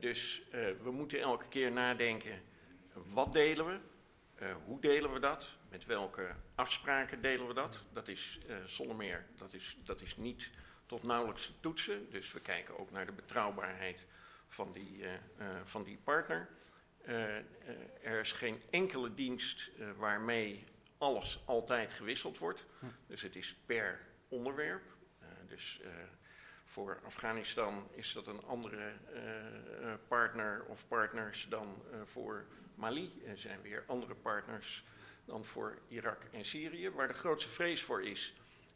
dus 0.00 0.42
we 0.82 0.90
moeten 0.90 1.20
elke 1.20 1.48
keer 1.48 1.72
nadenken, 1.72 2.42
wat 2.92 3.32
delen 3.32 3.66
we? 3.66 3.78
hoe 4.64 4.80
delen 4.80 5.12
we 5.12 5.18
dat? 5.18 5.56
Met 5.76 5.86
welke 5.86 6.34
afspraken 6.54 7.22
delen 7.22 7.46
we 7.46 7.54
dat? 7.54 7.82
Dat 7.92 8.08
is 8.08 8.38
uh, 8.48 8.56
zonder 8.64 8.96
meer, 8.96 9.26
dat 9.36 9.52
is, 9.52 9.76
dat 9.84 10.00
is 10.00 10.16
niet 10.16 10.50
tot 10.86 11.02
nauwelijks 11.02 11.46
te 11.46 11.52
toetsen. 11.60 12.10
Dus 12.10 12.32
we 12.32 12.40
kijken 12.40 12.78
ook 12.78 12.90
naar 12.90 13.06
de 13.06 13.12
betrouwbaarheid 13.12 14.04
van 14.48 14.72
die, 14.72 14.98
uh, 14.98 15.12
uh, 15.12 15.46
van 15.64 15.84
die 15.84 15.98
partner. 16.04 16.48
er 18.02 18.20
is 18.20 18.32
geen 18.32 18.60
enkele 18.70 19.14
dienst 19.14 19.70
waarmee 19.96 20.64
alles 20.98 21.42
altijd 21.44 21.92
gewisseld 21.92 22.38
wordt. 22.38 22.64
Hm. 22.78 22.86
Dus 23.06 23.22
het 23.22 23.36
is 23.36 23.54
per 23.66 24.00
onderwerp. 24.28 24.82
Eh, 25.20 25.28
dus 25.48 25.80
eh, 25.84 25.90
voor 26.66 27.00
Afghanistan 27.04 27.88
is 27.90 28.12
dat 28.12 28.26
een 28.26 28.42
andere 28.44 28.92
eh, 29.12 29.92
eh, 29.92 29.98
partner 30.08 30.64
of 30.68 30.88
partners 30.88 31.46
dan 31.48 31.82
eh, 31.92 31.98
voor 32.04 32.44
Mali. 32.74 33.22
Er 33.26 33.38
zijn 33.38 33.62
weer 33.62 33.84
andere 33.86 34.14
partners 34.14 34.84
dan 35.26 35.44
voor 35.44 35.78
Irak 35.88 36.22
en 36.32 36.44
Syrië. 36.44 36.90
Waar 36.90 37.08
de 37.08 37.14
grootste 37.14 37.50
vrees 37.50 37.82
voor 37.82 38.02
is, 38.02 38.32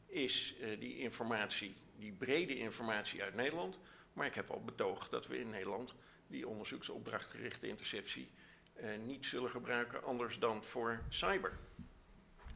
is 0.07 0.54
eh, 0.61 0.80
die 0.80 0.99
informatie, 0.99 1.75
die 1.99 2.12
brede 2.12 2.59
informatie 2.59 3.23
uit 3.23 3.35
Nederland. 3.35 3.78
Maar 4.12 4.26
ik 4.26 4.35
heb 4.35 4.50
al 4.50 4.64
betoogd 4.64 5.11
dat 5.11 5.26
we 5.26 5.38
in 5.38 5.50
Nederland 5.50 5.95
die 6.26 6.49
onderzoeksopdrachtgerichte 6.49 7.66
interceptie 7.69 8.30
eh, 8.75 8.99
niet 8.99 9.26
zullen 9.26 9.50
gebruiken 9.50 10.04
anders 10.04 10.38
dan 10.38 10.64
voor 10.64 11.02
cyber. 11.09 11.59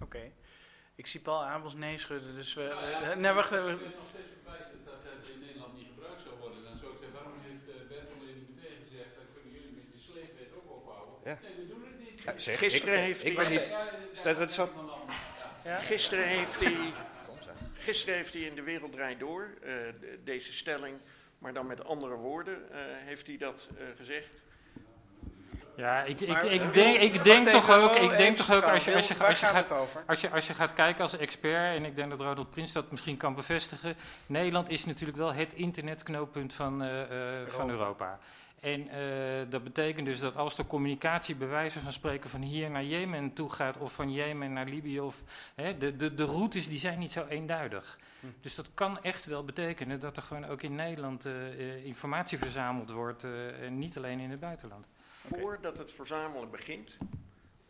Oké. 0.00 0.32
Ik 0.94 1.06
zie 1.06 1.20
Paul 1.20 1.44
Abels 1.44 1.74
nee 1.74 1.98
schudden, 1.98 2.34
dus 2.34 2.54
we... 2.54 2.62
Nou 2.62 2.88
ja, 2.88 3.02
eh, 3.02 3.16
nee, 3.16 3.32
wacht 3.32 3.50
Ik 3.50 3.58
even. 3.58 3.78
ben 3.78 3.92
nog 3.98 4.08
steeds 4.08 4.28
verbijsterd 4.32 4.84
dat 4.84 5.00
het 5.02 5.28
in 5.28 5.40
Nederland 5.40 5.74
niet 5.74 5.86
gebruikt 5.94 6.22
zou 6.22 6.38
worden. 6.38 6.62
Dan 6.62 6.76
zou 6.76 6.92
ik 6.92 6.98
zeggen, 6.98 7.16
waarom 7.18 7.40
heeft 7.40 7.88
Bert 7.88 8.08
alleen 8.12 8.34
niet 8.34 8.54
meteen 8.54 8.78
gezegd, 8.88 9.14
dat 9.14 9.28
kunnen 9.34 9.52
jullie 9.52 9.74
met 9.80 9.86
je 9.92 9.98
sleepwet 9.98 10.50
ook 10.58 10.70
ophouden? 10.78 11.14
Ja. 11.24 11.38
Nee, 11.42 11.73
Ja, 12.24 12.32
zeg, 12.36 12.58
Gisteren 12.58 12.94
ik, 12.94 13.00
heeft 13.00 13.24
ik 13.24 13.36
hij- 13.36 13.44
ben 13.44 13.52
niet... 13.52 13.66
Ja, 13.66 13.88
Stel 14.12 14.36
dat 14.36 14.52
zo-. 14.52 14.70
Ja. 15.64 15.78
Gisteren 15.78 16.24
heeft 16.24 16.60
hij, 16.60 16.76
gisteren 17.78 18.14
heeft 18.14 18.32
hij 18.32 18.42
in 18.42 18.54
de 18.54 18.62
Wereld 18.62 18.92
Draait 18.92 19.20
Door 19.20 19.48
eh, 19.62 19.70
de- 20.00 20.18
deze 20.24 20.52
stelling, 20.52 20.96
maar 21.38 21.52
dan 21.52 21.66
met 21.66 21.84
andere 21.84 22.14
woorden, 22.14 22.72
eh, 22.72 22.78
heeft 23.04 23.26
hij 23.26 23.36
dat 23.36 23.68
eh, 23.78 23.84
gezegd. 23.96 24.28
Ja, 25.76 26.02
ik, 26.02 26.20
ik, 26.20 26.28
Maar, 26.28 26.44
ik 26.46 26.74
denk, 26.74 26.96
ik 27.00 27.24
denk 27.24 27.48
toch 27.48 27.70
ook, 27.70 27.94
ik 27.96 28.08
denk 28.08 28.20
even 28.20 28.36
toch 28.46 28.56
ook 28.56 28.62
als 28.62 28.84
je, 28.84 28.94
als 28.94 29.08
je, 29.08 29.24
als 29.24 29.40
je 29.40 29.46
gaat? 29.46 29.72
Als 30.06 30.20
je, 30.20 30.30
als 30.30 30.46
je 30.46 30.54
gaat 30.54 30.74
kijken 30.74 31.02
als 31.02 31.16
expert, 31.16 31.76
en 31.76 31.84
ik 31.84 31.96
denk 31.96 32.10
dat 32.10 32.20
Ronald 32.20 32.50
Prins 32.50 32.72
dat 32.72 32.90
misschien 32.90 33.16
kan 33.16 33.34
bevestigen, 33.34 33.96
Nederland 34.26 34.68
is 34.68 34.84
natuurlijk 34.84 35.18
wel 35.18 35.32
het 35.32 35.52
internetknooppunt 35.52 36.52
van, 36.54 36.82
eh, 36.82 37.40
eh, 37.42 37.48
van 37.48 37.70
Europa. 37.70 38.18
En 38.64 38.88
eh, 38.88 39.50
dat 39.50 39.64
betekent 39.64 40.06
dus 40.06 40.20
dat 40.20 40.36
als 40.36 40.56
de 40.56 40.66
communicatie 40.66 41.34
bij 41.34 41.48
wijze 41.48 41.80
van 41.80 41.92
spreken 41.92 42.30
van 42.30 42.42
hier 42.42 42.70
naar 42.70 42.84
Jemen 42.84 43.32
toe 43.32 43.50
gaat, 43.50 43.76
of 43.76 43.92
van 43.92 44.12
Jemen 44.12 44.52
naar 44.52 44.66
Libië, 44.66 45.00
of, 45.00 45.22
hè, 45.54 45.78
de, 45.78 45.96
de, 45.96 46.14
de 46.14 46.24
routes 46.24 46.68
die 46.68 46.78
zijn 46.78 46.98
niet 46.98 47.10
zo 47.10 47.26
eenduidig. 47.26 47.98
Hm. 48.20 48.26
Dus 48.40 48.54
dat 48.54 48.70
kan 48.74 49.02
echt 49.02 49.24
wel 49.24 49.44
betekenen 49.44 50.00
dat 50.00 50.16
er 50.16 50.22
gewoon 50.22 50.44
ook 50.44 50.62
in 50.62 50.74
Nederland 50.74 51.24
eh, 51.24 51.46
eh, 51.46 51.84
informatie 51.84 52.38
verzameld 52.38 52.90
wordt, 52.90 53.24
eh, 53.24 53.62
en 53.62 53.78
niet 53.78 53.96
alleen 53.96 54.20
in 54.20 54.30
het 54.30 54.40
buitenland. 54.40 54.86
Voordat 55.08 55.78
het 55.78 55.92
verzamelen 55.92 56.50
begint, 56.50 56.96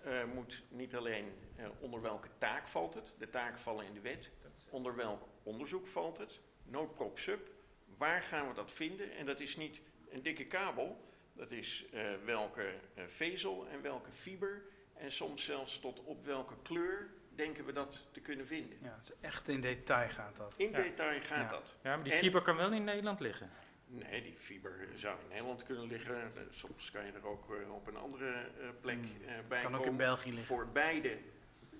eh, 0.05 0.25
moet 0.35 0.63
niet 0.69 0.97
alleen 0.97 1.33
eh, 1.57 1.67
onder 1.81 2.03
welke 2.03 2.29
taak 2.39 2.67
valt 2.67 2.95
het, 2.95 3.15
de 3.19 3.31
taken 3.31 3.61
vallen 3.61 3.87
in 3.87 3.95
de 3.95 4.01
wet, 4.01 4.31
onder 4.71 4.97
welk 4.97 5.29
onderzoek 5.43 5.87
valt 5.87 6.19
het, 6.19 6.41
noodprop 6.65 7.19
sub, 7.19 7.51
waar 7.97 8.23
gaan 8.23 8.49
we 8.49 8.55
dat 8.55 8.73
vinden? 8.73 9.17
En 9.17 9.27
dat 9.27 9.41
is 9.41 9.57
niet 9.57 9.81
een 10.15 10.23
dikke 10.23 10.45
kabel, 10.45 11.05
dat 11.33 11.51
is 11.51 11.85
eh, 11.93 12.03
welke 12.25 12.75
eh, 12.95 13.05
vezel 13.07 13.67
en 13.73 13.83
welke 13.83 14.11
fiber 14.13 14.63
en 14.95 15.13
soms 15.13 15.45
zelfs 15.45 15.79
tot 15.81 16.01
op 16.05 16.25
welke 16.25 16.55
kleur 16.63 17.11
denken 17.35 17.65
we 17.65 17.73
dat 17.73 18.07
te 18.13 18.21
kunnen 18.21 18.47
vinden. 18.47 18.79
Ja, 18.83 18.95
het 18.99 19.05
is 19.05 19.13
echt 19.29 19.49
in 19.49 19.61
detail 19.61 20.09
gaat 20.09 20.37
dat. 20.37 20.55
In 20.57 20.71
Ja. 20.71 20.77
detail 20.83 21.21
gaat 21.21 21.51
Ja. 21.51 21.57
dat. 21.57 21.77
Ja, 21.83 21.95
maar 21.95 22.05
die 22.05 22.13
En- 22.13 22.19
fiber 22.19 22.43
kan 22.43 22.57
wel 22.57 22.73
in 22.73 22.85
Nederland 22.85 23.21
liggen. 23.21 23.51
Nee, 23.87 24.23
die 24.23 24.35
fiber 24.39 24.89
zou 24.95 25.17
in 25.23 25.29
Nederland 25.29 25.63
kunnen 25.63 25.87
liggen. 25.87 26.17
Eh, 26.37 26.43
Soms 26.51 26.91
kan 26.91 27.07
je 27.07 27.13
er 27.13 27.27
ook 27.27 27.47
op 27.71 27.87
een 27.87 27.97
andere 27.97 28.31
eh, 28.33 28.69
plek 28.81 28.95
Hmm. 28.97 29.29
eh, 29.29 29.35
bij 29.49 29.63
Kan 29.63 29.71
ook 29.73 29.77
komen. 29.77 29.91
in 29.91 29.97
België 29.97 30.29
liggen. 30.29 30.45
Voor 30.47 30.67
beide, 30.69 31.19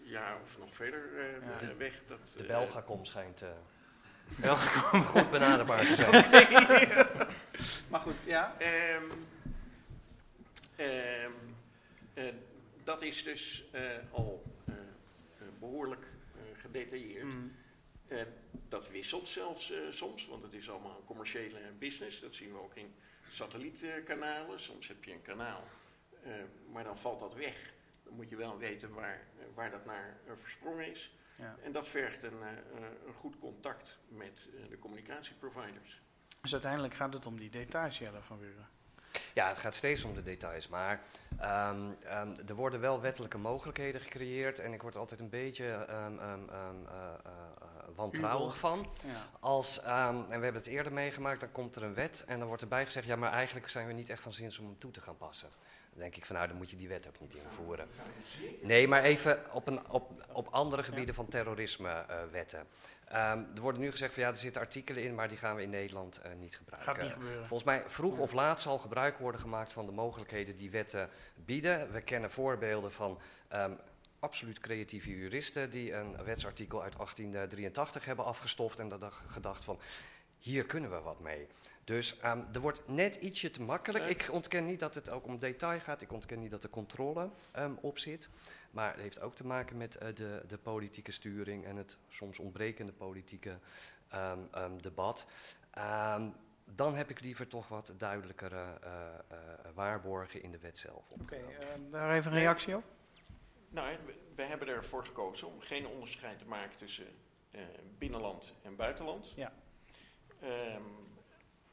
ja, 0.03 0.39
of 0.43 0.59
nog 0.59 0.75
verder 0.75 1.01
Ja. 1.61 1.77
weg. 1.77 2.03
Dat, 2.07 2.19
De 2.37 2.43
Belgacom 2.45 3.05
schijnt 3.05 3.43
eh, 3.43 3.49
Belgacom. 4.41 5.05
goed 5.05 5.31
benaderbaar 5.31 5.81
te 5.81 5.95
zijn. 5.95 6.13
Maar 7.89 8.01
goed, 8.01 8.17
ja. 8.27 8.59
ehm, 8.59 9.05
ehm, 10.77 11.33
eh, 12.15 12.35
dat 12.85 13.03
is 13.03 13.23
dus 13.23 13.65
eh, 13.71 13.83
al 14.11 14.43
eh, 14.65 14.75
eh, 14.75 15.47
behoorlijk 15.59 16.07
eh, 16.35 16.61
gedetailleerd. 16.61 17.25
Mm. 17.25 17.53
Dat 18.69 18.91
wisselt 18.91 19.29
zelfs 19.29 19.73
soms, 19.91 20.27
want 20.27 20.43
het 20.43 20.53
is 20.53 20.71
allemaal 20.71 20.97
een 20.97 21.05
commerciële 21.05 21.59
business. 21.79 22.21
Dat 22.21 22.35
zien 22.35 22.53
we 22.53 22.59
ook 22.59 22.75
in 22.75 22.95
satellietkanalen. 23.29 24.61
Soms 24.61 24.89
heb 24.89 25.05
je 25.05 25.13
een 25.13 25.23
kanaal, 25.23 25.63
maar 26.73 26.85
dan 26.85 26.99
valt 26.99 27.21
dat 27.21 27.35
weg. 27.35 27.73
Dan 28.03 28.15
moet 28.15 28.29
je 28.29 28.37
wel 28.37 28.59
weten 28.59 28.93
waar, 28.93 29.27
waar 29.55 29.71
dat 29.71 29.85
naar 29.85 30.17
versprongen 30.35 30.91
is. 30.91 31.15
Ja. 31.37 31.57
En 31.63 31.73
dat 31.73 31.89
vergt 31.89 32.23
een, 32.23 32.43
een 33.07 33.15
goed 33.15 33.39
contact 33.39 33.99
met 34.09 34.49
de 34.69 34.79
communicatieproviders. 34.79 36.01
Dus 36.45 36.53
uiteindelijk 36.53 36.95
gaat 36.95 37.13
het 37.13 37.27
om 37.27 37.39
die 37.39 37.51
details, 37.51 37.99
Jelle 37.99 38.21
van 38.21 38.39
Buren. 38.39 38.69
Ja, 39.35 39.49
het 39.49 39.59
gaat 39.59 39.75
steeds 39.75 40.05
om 40.05 40.15
de 40.15 40.23
details, 40.23 40.69
maar 40.69 41.03
ehm, 41.39 41.81
ehm, 42.05 42.29
er 42.47 42.55
worden 42.55 42.81
wel 42.81 43.01
wettelijke 43.01 43.39
mogelijkheden 43.39 44.01
gecreëerd 44.01 44.59
en 44.59 44.73
ik 44.73 44.83
word 44.83 44.97
altijd 44.97 45.21
een 45.21 45.29
beetje 45.29 45.65
eh, 45.65 46.07
eh, 46.07 46.35
wantrouwig 47.95 48.59
van. 48.59 48.91
Ja. 49.07 49.29
Als, 49.41 49.83
en 49.83 50.27
we 50.27 50.33
hebben 50.33 50.55
het 50.55 50.67
eerder 50.67 50.93
meegemaakt, 50.93 51.41
dan 51.41 51.53
komt 51.53 51.77
er 51.77 51.83
een 51.83 51.95
wet 51.95 52.25
en 52.27 52.39
dan 52.39 52.49
wordt 52.49 52.63
erbij 52.63 52.85
gezegd, 52.85 53.07
ja, 53.07 53.17
maar 53.17 53.33
eigenlijk 53.33 53.69
zijn 53.69 53.87
we 53.87 53.93
niet 53.93 54.11
echt 54.11 54.23
van 54.23 54.33
zins 54.33 54.59
om 54.59 54.67
hem 54.67 54.79
toe 54.79 54.91
te 54.91 55.01
gaan 55.01 55.17
passen. 55.17 55.49
Dan 55.91 56.03
denk 56.03 56.17
ik 56.17 56.27
van, 56.27 56.37
nou, 56.37 56.49
dan 56.49 56.57
moet 56.57 56.71
je 56.71 56.77
die 56.77 56.89
wet 56.89 57.09
ook 57.09 57.21
niet 57.21 57.35
invoeren. 57.35 57.89
Nee, 58.63 58.89
maar 58.89 59.03
even 59.03 59.43
op, 59.53 59.67
een, 59.67 59.91
op, 59.91 60.27
op 60.33 60.49
andere 60.49 60.83
gebieden 60.83 61.15
van 61.15 61.29
terrorisme-wetten. 63.15 63.57
er 63.57 63.63
worden 63.63 63.81
nu 63.81 63.91
gezegd 63.91 64.15
van, 64.15 64.23
ja, 64.23 64.29
er 64.29 64.37
zitten 64.37 64.63
artikelen 64.63 65.03
in, 65.03 65.15
maar 65.15 65.29
die 65.29 65.37
gaan 65.37 65.57
we 65.57 65.63
in 65.63 65.71
Nederland 65.71 66.21
eh, 66.21 66.31
niet 66.41 66.57
gebruiken. 66.57 66.93
Gaat 66.93 67.03
niet 67.03 67.13
gebeuren. 67.13 67.47
Volgens 67.47 67.65
mij 67.65 67.83
vroeg 67.87 68.19
of 68.19 68.33
laat 68.33 68.61
zal 68.61 68.79
gebruik 68.79 69.19
worden 69.19 69.41
gemaakt 69.41 69.73
van 69.73 69.87
de 69.87 69.93
mogelijkheden 69.93 70.57
die 70.57 70.71
wetten 70.71 71.09
bieden. 71.35 71.93
We 71.93 72.01
kennen 72.01 72.31
voorbeelden 72.31 72.93
van 72.93 73.19
ehm, 73.49 73.73
absoluut 74.19 74.59
creatieve 74.59 75.17
juristen 75.17 75.71
die 75.71 75.93
een 75.93 76.25
wetsartikel 76.25 76.83
uit 76.83 76.97
1883 76.97 78.05
hebben 78.05 78.25
afgestoft 78.25 78.79
en 78.79 78.89
dat 78.89 79.15
gedacht 79.27 79.65
van 79.65 79.79
hier 80.39 80.65
kunnen 80.65 80.91
we 80.91 81.01
wat 81.01 81.21
mee. 81.21 81.47
Dus 81.85 82.19
ehm, 82.19 82.43
er 82.53 82.61
wordt 82.61 82.89
net 82.89 83.15
ietsje 83.15 83.51
te 83.51 83.63
makkelijk. 83.63 84.07
Ik 84.07 84.29
ontken 84.31 84.67
niet 84.67 84.81
dat 84.81 84.95
het 84.95 85.11
ook 85.11 85.27
om 85.27 85.39
detail 85.39 85.81
gaat. 85.81 86.01
Ik 86.01 86.13
ontken 86.13 86.39
niet 86.39 86.51
dat 86.51 86.65
er 86.65 86.71
controle 86.71 87.31
ehm, 87.53 87.73
op 87.81 87.99
zit. 87.99 88.29
Maar 88.71 88.91
het 88.91 89.01
heeft 89.01 89.21
ook 89.21 89.35
te 89.35 89.47
maken 89.47 89.77
met 89.77 89.97
eh, 89.97 90.09
de, 90.15 90.43
de 90.47 90.59
politieke 90.59 91.13
sturing 91.13 91.65
en 91.65 91.77
het 91.77 91.97
soms 92.09 92.39
ontbrekende 92.39 92.93
politieke 92.93 93.59
ehm, 94.09 94.39
ehm, 94.53 94.77
debat. 94.79 95.27
Ehm, 95.71 96.29
dan 96.65 96.95
heb 96.95 97.11
ik 97.11 97.21
liever 97.21 97.47
toch 97.47 97.69
wat 97.69 97.95
duidelijkere 97.97 98.79
eh, 98.83 98.91
eh, 99.29 99.39
waarborgen 99.75 100.43
in 100.43 100.51
de 100.51 100.59
wet 100.59 100.79
zelf. 100.79 101.11
Oké, 101.11 101.41
daar 101.91 102.15
even 102.15 102.33
een 102.33 102.39
reactie 102.39 102.77
op. 102.77 102.85
Nou, 103.69 103.97
we, 104.07 104.15
we 104.35 104.43
hebben 104.43 104.69
ervoor 104.69 105.07
gekozen 105.07 105.47
om 105.49 105.61
geen 105.61 105.87
onderscheid 105.87 106.39
te 106.39 106.47
maken 106.47 106.79
tussen 106.79 107.07
eh, 107.51 107.61
binnenland 107.99 108.55
en 108.63 108.77
buitenland. 108.77 109.33
Ja. 109.37 109.53
Ehm, 110.41 110.83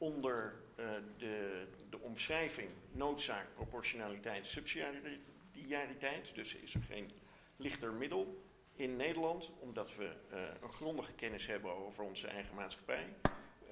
onder 0.02 0.54
eh, 0.76 0.86
de, 1.16 1.66
de 1.90 1.98
omschrijving 2.00 2.68
noodzaak, 2.92 3.54
proportionaliteit, 3.54 4.46
subsidiariteit, 4.46 6.34
dus 6.34 6.54
is 6.54 6.74
er 6.74 6.82
geen 6.82 7.10
lichter 7.56 7.92
middel 7.92 8.42
in 8.74 8.96
Nederland, 8.96 9.50
omdat 9.58 9.96
we 9.96 10.14
eh, 10.30 10.42
een 10.62 10.72
grondige 10.72 11.12
kennis 11.12 11.46
hebben 11.46 11.72
over 11.72 12.04
onze 12.04 12.26
eigen 12.28 12.54
maatschappij, 12.54 13.14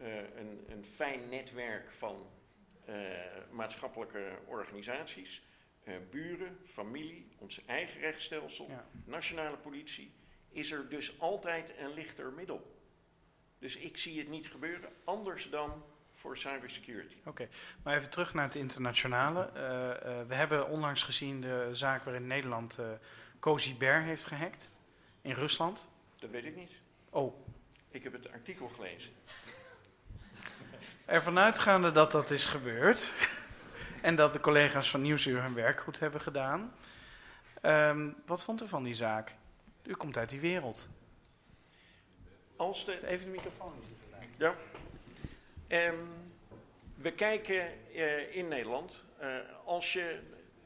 eh, 0.01 0.17
een, 0.17 0.65
een 0.69 0.85
fijn 0.85 1.29
netwerk 1.29 1.91
van 1.91 2.27
maatschappelijke 3.51 4.39
organisaties, 4.47 5.43
buren, 6.11 6.59
familie, 6.65 7.29
ons 7.39 7.65
eigen 7.65 8.01
rechtsstelsel, 8.01 8.67
Ja. 8.69 8.87
nationale 9.05 9.57
politie, 9.57 10.13
is 10.49 10.71
er 10.71 10.89
dus 10.89 11.21
altijd 11.21 11.73
een 11.79 11.95
lichter 11.95 12.33
middel. 12.33 12.77
Dus 13.59 13.77
ik 13.77 13.97
zie 13.97 14.19
het 14.19 14.29
niet 14.29 14.51
gebeuren, 14.51 14.93
anders 15.05 15.51
dan 15.51 15.83
voor 16.21 16.37
cybersecurity. 16.37 17.15
Oké, 17.25 17.49
maar 17.83 17.97
even 17.97 18.11
terug 18.11 18.35
naar 18.35 18.45
het 18.45 18.55
internationale. 18.55 19.51
Eh, 19.55 19.91
eh, 19.91 20.27
we 20.27 20.35
hebben 20.35 20.69
onlangs 20.69 21.03
gezien 21.03 21.41
de 21.41 21.69
zaak 21.73 22.05
waarin 22.05 22.27
Nederland 22.27 22.79
eh 22.79 22.87
Cozy 23.39 23.77
Bear 23.77 24.03
heeft 24.03 24.27
gehackt 24.27 24.71
in 25.23 25.33
Rusland. 25.33 25.89
Dat 26.19 26.31
weet 26.31 26.45
ik 26.45 26.57
niet. 26.57 26.73
Oh, 27.11 27.47
Ik 27.89 28.03
heb 28.03 28.13
het 28.13 28.33
artikel 28.33 28.69
gelezen. 28.69 29.13
ervan 31.05 31.39
uitgaande 31.39 31.91
dat 31.91 32.13
dat 32.13 32.31
is 32.31 32.45
gebeurd 32.45 33.13
en 34.03 34.17
dat 34.17 34.33
de 34.33 34.41
collega's 34.41 34.91
van 34.91 35.01
Nieuwsuur 35.01 35.43
hun 35.43 35.55
werk 35.55 35.81
goed 35.81 35.99
hebben 35.99 36.21
gedaan. 36.21 36.75
Ehm, 37.61 38.11
wat 38.27 38.45
vond 38.45 38.63
u 38.63 38.69
van 38.69 38.83
die 38.83 38.95
zaak? 38.95 39.35
U 39.83 39.95
komt 39.95 40.17
uit 40.19 40.31
die 40.31 40.41
wereld. 40.41 40.89
Als 42.57 42.85
de, 42.85 43.07
Even 43.07 43.25
de 43.25 43.33
microfoon. 43.33 43.73
Ehm, 45.71 46.05
we 46.95 47.13
kijken 47.13 47.93
eh, 47.95 48.37
in 48.37 48.49
Nederland, 48.49 49.05
eh, 49.19 49.37
als 49.65 49.93
je 49.93 50.21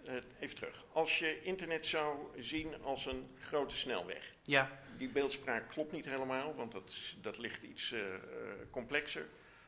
eh, 0.04 0.14
even 0.40 0.56
terug. 0.56 0.84
Als 0.92 1.18
je 1.18 1.42
internet 1.42 1.87
zou 1.87 2.18
zien 2.38 2.82
als 2.82 3.06
een 3.06 3.28
grote 3.38 3.76
snelweg. 3.76 4.32
Ja, 4.42 4.78
Die 4.99 5.08
beeldspraak 5.08 5.68
klopt 5.68 5.92
niet 5.92 6.04
helemaal, 6.04 6.54
want 6.54 6.73
dat, 6.73 6.92
dat 7.20 7.38
ligt 7.38 7.62
iets 7.62 7.94
complexer. 8.70 9.26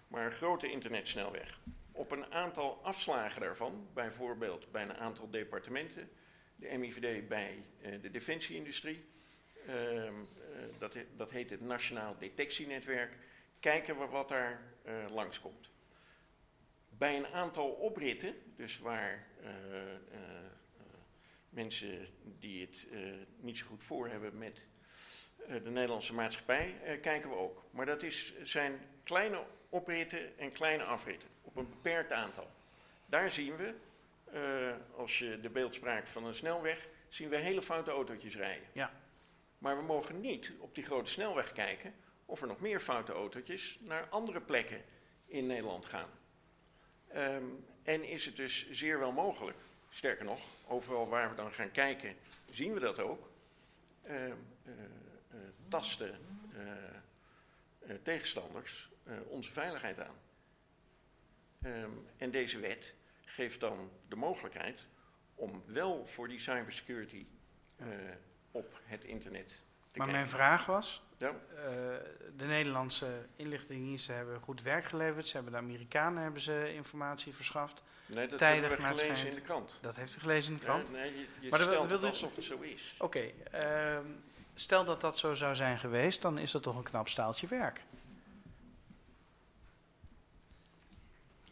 Maar 0.08 0.24
een 0.26 0.32
grote 0.32 0.70
internetsnelweg. 0.70 1.60
Op 1.92 2.10
een 2.10 2.32
aantal 2.32 2.80
afslagen 2.82 3.40
daarvan, 3.40 3.88
bijvoorbeeld 3.94 4.72
bij 4.72 4.82
een 4.82 4.96
aantal 4.96 5.30
departementen, 5.30 6.10
de 6.56 6.78
MIVD 6.78 7.28
bij 7.28 7.62
de 8.00 8.10
defensieindustrie, 8.10 9.04
ehm, 9.66 10.14
eh, 10.56 10.78
dat, 10.78 10.96
dat 11.16 11.30
heet 11.30 11.50
het 11.50 11.60
Nationaal 11.60 12.16
Detectienetwerk, 12.18 13.12
kijken 13.66 13.98
we 13.98 14.06
wat 14.06 14.28
daar 14.28 14.60
eh, 14.82 14.94
langskomt. 15.10 15.70
Bij 16.88 17.16
een 17.16 17.26
aantal 17.26 17.68
opritten, 17.68 18.34
dus 18.56 18.78
waar 18.78 19.26
eh, 19.42 19.94
eh, 19.94 20.00
mensen 21.48 22.08
die 22.22 22.60
het 22.60 22.86
niet 23.40 23.58
zo 23.58 23.66
goed 23.66 23.84
voor 23.84 24.08
hebben 24.08 24.38
met 24.38 24.60
de 25.46 25.70
Nederlandse 25.70 26.14
maatschappij, 26.14 26.98
kijken 27.02 27.30
we 27.30 27.36
ook. 27.36 27.64
Maar 27.70 27.86
dat 27.86 28.02
is, 28.02 28.34
zijn 28.42 28.80
kleine 29.02 29.44
opritten 29.68 30.38
en 30.38 30.52
kleine 30.52 30.84
afritten, 30.84 31.28
op 31.42 31.56
een 31.56 31.68
beperkt 31.68 32.12
aantal. 32.12 32.50
Daar 33.06 33.30
zien 33.30 33.56
we, 33.56 33.74
als 34.96 35.18
je 35.18 35.40
de 35.40 35.50
beeldspraak 35.50 36.06
van 36.06 36.24
een 36.24 36.34
snelweg, 36.34 36.88
zien 37.08 37.28
we 37.28 37.36
hele 37.36 37.62
foute 37.62 37.90
autootjes 37.90 38.36
rijden. 38.36 38.68
Ja. 38.72 39.00
Maar 39.58 39.76
we 39.76 39.82
mogen 39.82 40.20
niet 40.20 40.52
op 40.58 40.74
die 40.74 40.84
grote 40.84 41.10
snelweg 41.10 41.52
kijken 41.52 41.94
of 42.26 42.40
er 42.40 42.46
nog 42.46 42.60
meer 42.60 42.80
foute 42.80 43.12
autootjes 43.12 43.78
naar 43.80 44.08
andere 44.08 44.40
plekken 44.40 44.84
in 45.26 45.46
Nederland 45.46 45.84
gaan. 45.84 46.10
Ehm, 47.08 47.44
en 47.82 48.04
is 48.04 48.26
het 48.26 48.36
dus 48.36 48.70
zeer 48.70 48.98
wel 48.98 49.12
mogelijk, 49.12 49.58
sterker 49.88 50.24
nog, 50.24 50.44
overal 50.66 51.08
waar 51.08 51.30
we 51.30 51.36
dan 51.36 51.52
gaan 51.52 51.70
kijken, 51.70 52.16
zien 52.50 52.74
we 52.74 52.80
dat 52.80 52.98
ook, 52.98 53.30
ehm, 54.02 54.16
eh, 54.16 54.72
eh, 55.30 55.38
tasten 55.68 56.18
eh, 56.54 57.94
tegenstanders 58.02 58.90
onze 59.26 59.52
veiligheid 59.52 60.00
aan. 60.00 60.16
Ehm, 61.62 61.90
en 62.16 62.30
deze 62.30 62.58
wet 62.58 62.94
geeft 63.24 63.60
dan 63.60 63.90
de 64.08 64.16
mogelijkheid 64.16 64.86
om 65.34 65.62
wel 65.66 66.06
voor 66.06 66.28
die 66.28 66.38
cybersecurity 66.38 67.26
op 68.50 68.80
het 68.84 69.04
internet 69.04 69.48
te 69.48 69.54
maar 69.96 70.08
mijn 70.08 70.28
vraag 70.28 70.66
was, 70.66 71.02
Ja. 71.18 71.28
eh, 71.28 71.34
de 72.36 72.44
Nederlandse 72.44 73.26
inlichtingendiensten 73.36 74.14
hebben 74.14 74.40
goed 74.40 74.62
werk 74.62 74.84
geleverd. 74.84 75.26
Ze 75.28 75.34
hebben 75.34 75.52
de 75.52 75.58
Amerikanen 75.58 76.22
hebben 76.22 76.40
ze 76.40 76.74
informatie 76.74 77.34
verschaft. 77.34 77.82
Nee, 78.06 78.28
dat 78.28 78.38
Tijdig 78.38 78.60
hebben 78.60 78.76
we 78.78 78.82
naar 78.82 78.92
het 78.92 79.00
gelezen 79.00 79.28
in 79.28 79.34
de 79.34 79.40
krant. 79.40 79.78
Dat 79.80 79.96
heeft 79.96 80.16
u 80.16 80.20
gelezen 80.20 80.52
in 80.52 80.58
de 80.58 80.64
krant. 80.64 80.86
Ja, 80.86 80.92
nee, 80.92 81.18
je 81.18 81.26
je 81.40 81.50
Maar 81.50 81.60
stelt 81.60 81.90
het 81.90 82.04
alsof 82.04 82.34
het 82.36 82.44
zo 82.44 82.60
is. 82.60 82.94
Oké, 82.98 83.30
ehm, 83.50 84.04
stel 84.54 84.84
dat 84.84 85.00
dat 85.00 85.18
zo 85.18 85.34
zou 85.34 85.54
zijn 85.54 85.78
geweest, 85.78 86.22
dan 86.22 86.38
is 86.38 86.50
dat 86.50 86.62
toch 86.62 86.76
een 86.76 86.82
knap 86.82 87.08
staaltje 87.08 87.46
werk. 87.46 87.82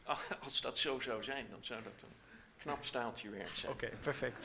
Als 0.44 0.60
dat 0.60 0.78
zo 0.78 1.00
zou 1.00 1.22
zijn, 1.22 1.46
dan 1.50 1.64
zou 1.64 1.82
dat 1.82 1.92
een 2.02 2.23
knap 2.64 2.84
staaltje 2.84 3.30
werk 3.30 3.48
zijn. 3.52 3.72
Oké, 3.72 3.90
perfect. 4.02 4.38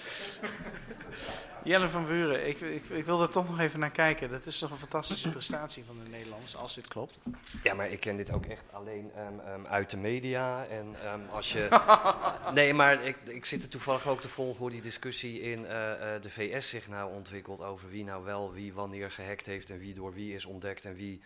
Jelle 1.63 1.89
van 1.89 2.05
Buren, 2.05 2.47
ik, 2.47 2.61
ik, 2.61 2.83
ik 2.89 3.05
wil 3.05 3.21
er 3.21 3.29
toch 3.29 3.49
nog 3.49 3.59
even 3.59 3.79
naar 3.79 3.91
kijken. 3.91 4.29
Dat 4.29 4.45
is 4.45 4.59
toch 4.59 4.71
een 4.71 4.77
fantastische 4.77 5.29
prestatie 5.29 5.83
van 5.83 5.99
de 6.03 6.09
Nederlanders, 6.09 6.55
als 6.55 6.75
dit 6.75 6.87
klopt. 6.87 7.19
Ja, 7.63 7.73
maar 7.73 7.89
ik 7.89 7.99
ken 7.99 8.17
dit 8.17 8.31
ook 8.31 8.45
echt 8.45 8.73
alleen 8.73 9.11
ehm, 9.15 9.39
ehm, 9.39 9.65
uit 9.65 9.89
de 9.89 9.97
media. 9.97 10.65
En 10.65 10.95
ehm, 11.03 11.19
als 11.31 11.51
je. 11.51 11.67
nee, 12.53 12.73
maar 12.73 13.03
ik, 13.03 13.17
ik 13.25 13.45
zit 13.45 13.63
er 13.63 13.69
toevallig 13.69 14.07
ook 14.07 14.21
te 14.21 14.29
volgen 14.29 14.59
hoe 14.59 14.71
die 14.71 14.81
discussie 14.81 15.41
in 15.41 15.65
eh, 15.65 16.15
eh, 16.15 16.21
de 16.21 16.29
VS 16.29 16.69
zich 16.69 16.87
nou 16.87 17.13
ontwikkelt. 17.13 17.61
Over 17.61 17.89
wie 17.89 18.03
nou 18.03 18.23
wel 18.23 18.53
wie 18.53 18.73
wanneer 18.73 19.11
gehackt 19.11 19.45
heeft 19.45 19.69
en 19.69 19.79
wie 19.79 19.93
door 19.93 20.13
wie 20.13 20.33
is 20.33 20.45
ontdekt 20.45 20.85
en 20.85 20.95
wie 20.95 21.21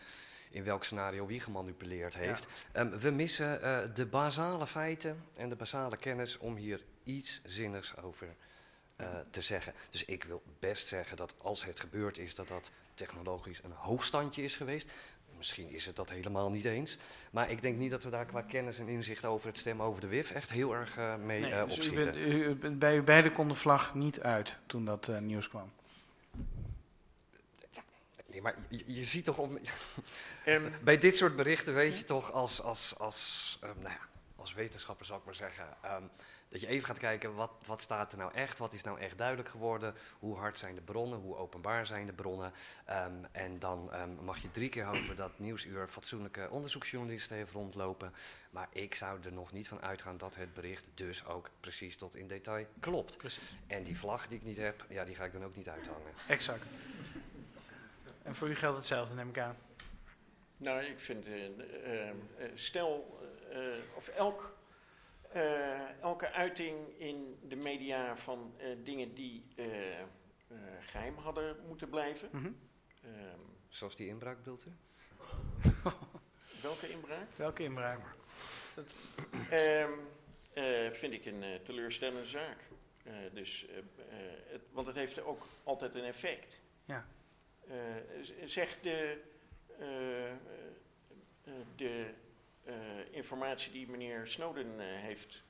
in 0.53 0.63
welk 0.63 0.83
scenario 0.83 1.25
wie 1.25 1.39
gemanipuleerd 1.39 2.17
heeft. 2.17 2.47
Ehm, 2.71 2.89
we 2.97 3.09
missen 3.11 3.61
eh, 3.61 3.79
de 3.93 4.05
basale 4.05 4.67
feiten 4.67 5.23
en 5.35 5.49
de 5.49 5.55
basale 5.55 5.97
kennis 5.97 6.37
om 6.37 6.55
hier 6.55 6.81
iets 7.03 7.41
zinnigs 7.43 7.97
over 7.97 8.35
eh, 8.95 9.07
te 9.31 9.41
zeggen. 9.41 9.73
Dus 9.89 10.05
ik 10.05 10.23
wil 10.23 10.43
best 10.59 10.87
zeggen 10.87 11.17
dat 11.17 11.33
als 11.37 11.65
het 11.65 11.79
gebeurd 11.79 12.17
is, 12.17 12.35
dat 12.35 12.47
dat 12.47 12.71
technologisch 12.93 13.61
een 13.63 13.71
hoogstandje 13.71 14.43
is 14.43 14.55
geweest. 14.55 14.91
Misschien 15.37 15.69
is 15.69 15.85
het 15.85 15.95
dat 15.95 16.09
helemaal 16.09 16.51
niet 16.51 16.65
eens. 16.65 16.97
Maar 17.31 17.51
ik 17.51 17.61
denk 17.61 17.77
niet 17.77 17.91
dat 17.91 18.03
we 18.03 18.09
daar 18.09 18.25
qua 18.25 18.41
kennis 18.41 18.79
en 18.79 18.87
inzicht 18.87 19.25
over 19.25 19.47
het 19.47 19.57
stemmen 19.57 19.85
over 19.85 20.01
de 20.01 20.07
WIF 20.07 20.31
echt 20.31 20.49
heel 20.49 20.75
erg 20.75 20.97
eh, 20.97 21.15
mee 21.15 21.39
Nee, 21.39 21.51
eh, 21.51 21.65
dus 21.65 21.75
u 21.75 21.79
opschieten. 21.79 22.13
bent, 22.13 22.17
u, 22.17 22.45
u 22.45 22.55
bent 22.55 22.79
bij 22.79 22.95
u 22.95 23.01
beide 23.01 23.31
kon 23.31 23.47
de 23.47 23.55
vlag 23.55 23.93
niet 23.93 24.21
uit 24.21 24.57
toen 24.65 24.85
dat 24.85 25.11
nieuws 25.19 25.49
kwam. 25.49 25.71
Nee, 28.33 28.41
maar 28.41 28.55
je, 28.69 28.83
je 28.85 29.03
ziet 29.03 29.25
toch 29.25 29.37
om, 29.37 29.57
Ehm, 30.45 30.71
bij 30.83 30.97
dit 30.97 31.17
soort 31.17 31.35
berichten 31.35 31.73
weet 31.73 31.97
je 31.97 32.03
toch 32.03 32.31
als, 32.31 32.61
als, 32.61 32.97
als, 32.97 33.57
ehm, 33.61 33.79
nou 33.79 33.93
ja, 33.93 33.99
als 34.35 34.53
wetenschapper 34.53 35.05
zal 35.05 35.17
ik 35.17 35.25
maar 35.25 35.35
zeggen, 35.35 35.65
ehm, 35.81 36.03
dat 36.49 36.61
je 36.61 36.67
even 36.67 36.85
gaat 36.85 36.99
kijken 36.99 37.35
wat, 37.35 37.51
wat 37.65 37.81
staat 37.81 38.11
er 38.11 38.17
nou 38.17 38.33
echt, 38.33 38.57
wat 38.57 38.73
is 38.73 38.83
nou 38.83 38.99
echt 38.99 39.17
duidelijk 39.17 39.49
geworden, 39.49 39.95
hoe 40.19 40.37
hard 40.37 40.59
zijn 40.59 40.75
de 40.75 40.81
bronnen, 40.81 41.19
hoe 41.19 41.35
openbaar 41.35 41.87
zijn 41.87 42.05
de 42.05 42.13
bronnen. 42.13 42.53
En 43.31 43.59
dan 43.59 43.89
mag 44.23 44.37
je 44.37 44.51
drie 44.51 44.69
keer 44.69 44.85
hopen 44.85 45.15
dat 45.15 45.39
Nieuwsuur 45.39 45.87
fatsoenlijke 45.87 46.49
onderzoeksjournalisten 46.49 47.37
heeft 47.37 47.51
rondlopen. 47.51 48.13
Maar 48.49 48.67
ik 48.71 48.95
zou 48.95 49.19
er 49.23 49.33
nog 49.33 49.51
niet 49.51 49.67
van 49.67 49.81
uitgaan 49.81 50.17
dat 50.17 50.35
het 50.35 50.53
bericht 50.53 50.85
dus 50.93 51.25
ook 51.25 51.49
precies 51.59 51.97
tot 51.97 52.15
in 52.15 52.27
detail 52.27 52.65
klopt. 52.79 53.17
Precies. 53.17 53.55
En 53.67 53.83
die 53.83 53.97
vlag 53.97 54.27
die 54.27 54.37
ik 54.37 54.43
niet 54.43 54.57
heb, 54.57 54.85
ja, 54.89 55.03
die 55.03 55.15
ga 55.15 55.25
ik 55.25 55.33
dan 55.33 55.43
ook 55.43 55.55
niet 55.55 55.69
uithangen. 55.69 56.11
Exact. 56.27 56.65
En 58.23 58.35
voor 58.35 58.49
u 58.49 58.55
geldt 58.55 58.77
hetzelfde, 58.77 59.15
neem 59.15 59.29
ik 59.29 59.37
aan. 59.39 59.57
nou, 60.57 60.81
ik 60.83 60.99
vind, 60.99 61.25
eh, 61.27 62.09
stel, 62.53 63.19
eh, 63.51 63.59
of 63.95 64.07
elk, 64.07 64.57
eh, 65.31 65.99
elke 66.01 66.31
uiting 66.31 66.99
in 66.99 67.37
de 67.47 67.55
media 67.55 68.17
van 68.17 68.53
eh, 68.57 68.67
dingen 68.83 69.13
die 69.13 69.45
eh, 69.55 69.99
eh, 69.99 70.05
geheim 70.81 71.17
hadden 71.17 71.55
moeten 71.67 71.89
blijven. 71.89 72.29
Mhm. 72.31 72.51
Ehm, 73.03 73.39
Zoals 73.69 73.95
die 73.95 74.07
inbraak 74.07 74.37
bedoelt 74.37 74.65
u? 74.65 74.71
welke 76.61 76.89
inbraak? 76.89 77.31
Welke 77.35 77.63
inbraak? 77.63 77.99
Dat, 78.75 78.97
Ehm, 79.49 79.89
eh, 80.53 80.91
vind 80.91 81.13
ik 81.13 81.25
een 81.25 81.59
teleurstellende 81.63 82.25
zaak. 82.25 82.57
Eh, 83.03 83.13
dus, 83.33 83.65
het, 84.51 84.61
want 84.71 84.87
het 84.87 84.95
heeft 84.95 85.21
ook 85.23 85.45
altijd 85.63 85.95
een 85.95 86.03
effect. 86.03 86.59
Ja. 86.85 87.05
Eh, 87.67 87.75
z- 88.21 88.31
zeg 88.45 88.79
de, 88.81 89.21
eh, 89.79 90.31
eh, 90.31 90.37
de 91.75 92.13
informatie 93.11 93.71
die 93.71 93.89
meneer 93.89 94.27
Snowden 94.27 94.79
heeft 94.79 95.43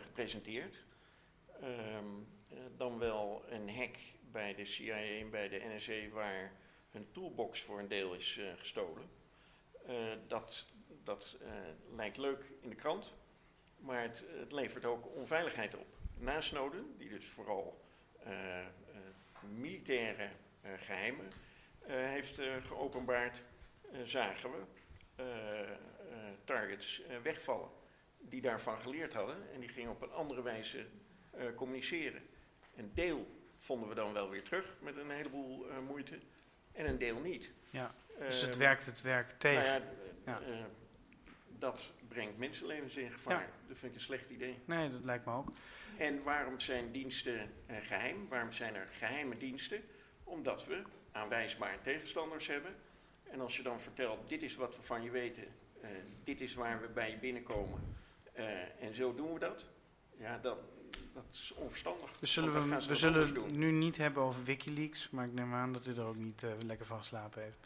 gepresenteerd, 0.00 0.76
ehm, 1.60 2.04
eh, 2.50 2.58
dan 2.76 2.98
wel 2.98 3.44
een 3.48 3.70
hack 3.70 3.96
bij 4.32 4.54
de 4.54 4.64
CIA 4.64 4.96
en 4.96 5.30
bij 5.30 5.48
de 5.48 5.62
NSA 5.74 6.08
waar 6.08 6.52
hun 6.90 7.06
toolbox 7.12 7.60
voor 7.62 7.78
een 7.78 7.88
deel 7.88 8.14
is 8.14 8.40
gestolen. 8.56 9.10
Dat 10.26 10.66
dat 11.04 11.36
lijkt 11.96 12.16
leuk 12.16 12.44
in 12.60 12.68
de 12.68 12.74
krant, 12.74 13.14
maar 13.78 14.02
het, 14.02 14.24
het 14.38 14.52
levert 14.52 14.84
ook 14.84 15.14
onveiligheid 15.16 15.76
op. 15.76 15.86
Na 16.14 16.40
Snowden, 16.40 16.94
die 16.98 17.08
dus 17.08 17.26
vooral 17.26 17.80
eh, 18.22 18.66
militaire 19.48 20.28
geheimen 20.90 21.28
eh, 21.86 21.94
heeft 21.96 22.38
eh, 22.38 22.54
geopenbaard, 22.66 23.42
eh, 23.92 24.00
zagen 24.04 24.50
we 24.50 24.58
targets 26.44 27.02
wegvallen. 27.22 27.68
Die 28.18 28.40
daarvan 28.40 28.80
geleerd 28.80 29.12
hadden 29.12 29.36
en 29.54 29.60
die 29.60 29.68
gingen 29.68 29.90
op 29.90 30.02
een 30.02 30.12
andere 30.12 30.42
wijze 30.42 30.86
communiceren. 31.56 32.22
Een 32.76 32.90
deel 32.94 33.26
vonden 33.56 33.88
we 33.88 33.94
dan 33.94 34.12
wel 34.12 34.30
weer 34.30 34.42
terug 34.42 34.74
met 34.80 34.96
een 34.96 35.10
heleboel 35.10 35.66
moeite 35.86 36.18
en 36.72 36.88
een 36.88 36.98
deel 36.98 37.20
niet. 37.20 37.50
ja. 37.70 37.94
Dus 38.18 38.40
het 38.40 38.50
Ehm, 38.50 38.58
werkt 38.58 38.86
het 38.86 39.00
werk 39.00 39.30
tegen. 39.30 39.82
nou 40.24 40.44
ja, 40.44 40.52
Ja. 40.54 40.66
dat 41.58 41.92
brengt 42.08 42.38
mensenlevens 42.38 42.96
in 42.96 43.10
gevaar. 43.10 43.48
Dat 43.68 43.78
vind 43.78 43.92
ik 43.92 43.98
een 43.98 44.04
slecht 44.04 44.30
idee. 44.30 44.58
Nee, 44.64 44.90
dat 44.90 45.04
lijkt 45.04 45.24
me 45.24 45.32
ook. 45.32 45.48
En 45.98 46.22
waarom 46.22 46.60
zijn 46.60 46.92
diensten 46.92 47.52
eh, 47.66 47.76
geheim? 47.82 48.28
Waarom 48.28 48.52
zijn 48.52 48.74
er 48.74 48.88
geheime 48.92 49.36
diensten? 49.36 49.82
Omdat 50.30 50.66
we 50.66 50.82
aanwijsbaar 51.12 51.80
tegenstanders 51.80 52.46
hebben. 52.46 52.74
En 53.22 53.40
als 53.40 53.56
je 53.56 53.62
dan 53.62 53.80
vertelt, 53.80 54.28
dit 54.28 54.42
is 54.42 54.56
wat 54.56 54.76
we 54.76 54.82
van 54.82 55.02
je 55.02 55.10
weten, 55.10 55.44
eh, 55.80 55.90
dit 56.24 56.40
is 56.40 56.54
waar 56.54 56.80
we 56.80 56.88
bij 56.88 57.10
je 57.10 57.18
binnenkomen, 57.18 57.96
eh, 58.32 58.82
en 58.82 58.94
zo 58.94 59.14
doen 59.14 59.32
we 59.32 59.38
dat, 59.38 59.64
ja, 60.18 60.38
dan, 60.38 60.58
dat 61.14 61.24
is 61.32 61.52
onverstandig. 61.56 62.18
Dus 62.18 62.32
zullen 62.32 62.68
we, 62.68 62.94
zullen 62.94 63.20
het 63.20 63.34
doen. 63.34 63.58
nu 63.58 63.70
niet 63.70 63.96
hebben 63.96 64.22
over 64.22 64.44
Wikileaks, 64.44 65.10
maar 65.10 65.26
ik 65.26 65.32
neem 65.32 65.54
aan 65.54 65.72
dat 65.72 65.86
u 65.86 65.94
er 65.94 66.04
ook 66.04 66.16
niet 66.16 66.42
eh, 66.42 66.50
lekker 66.64 66.86
van 66.86 66.98
geslapen 66.98 67.42
heeft. 67.42 67.58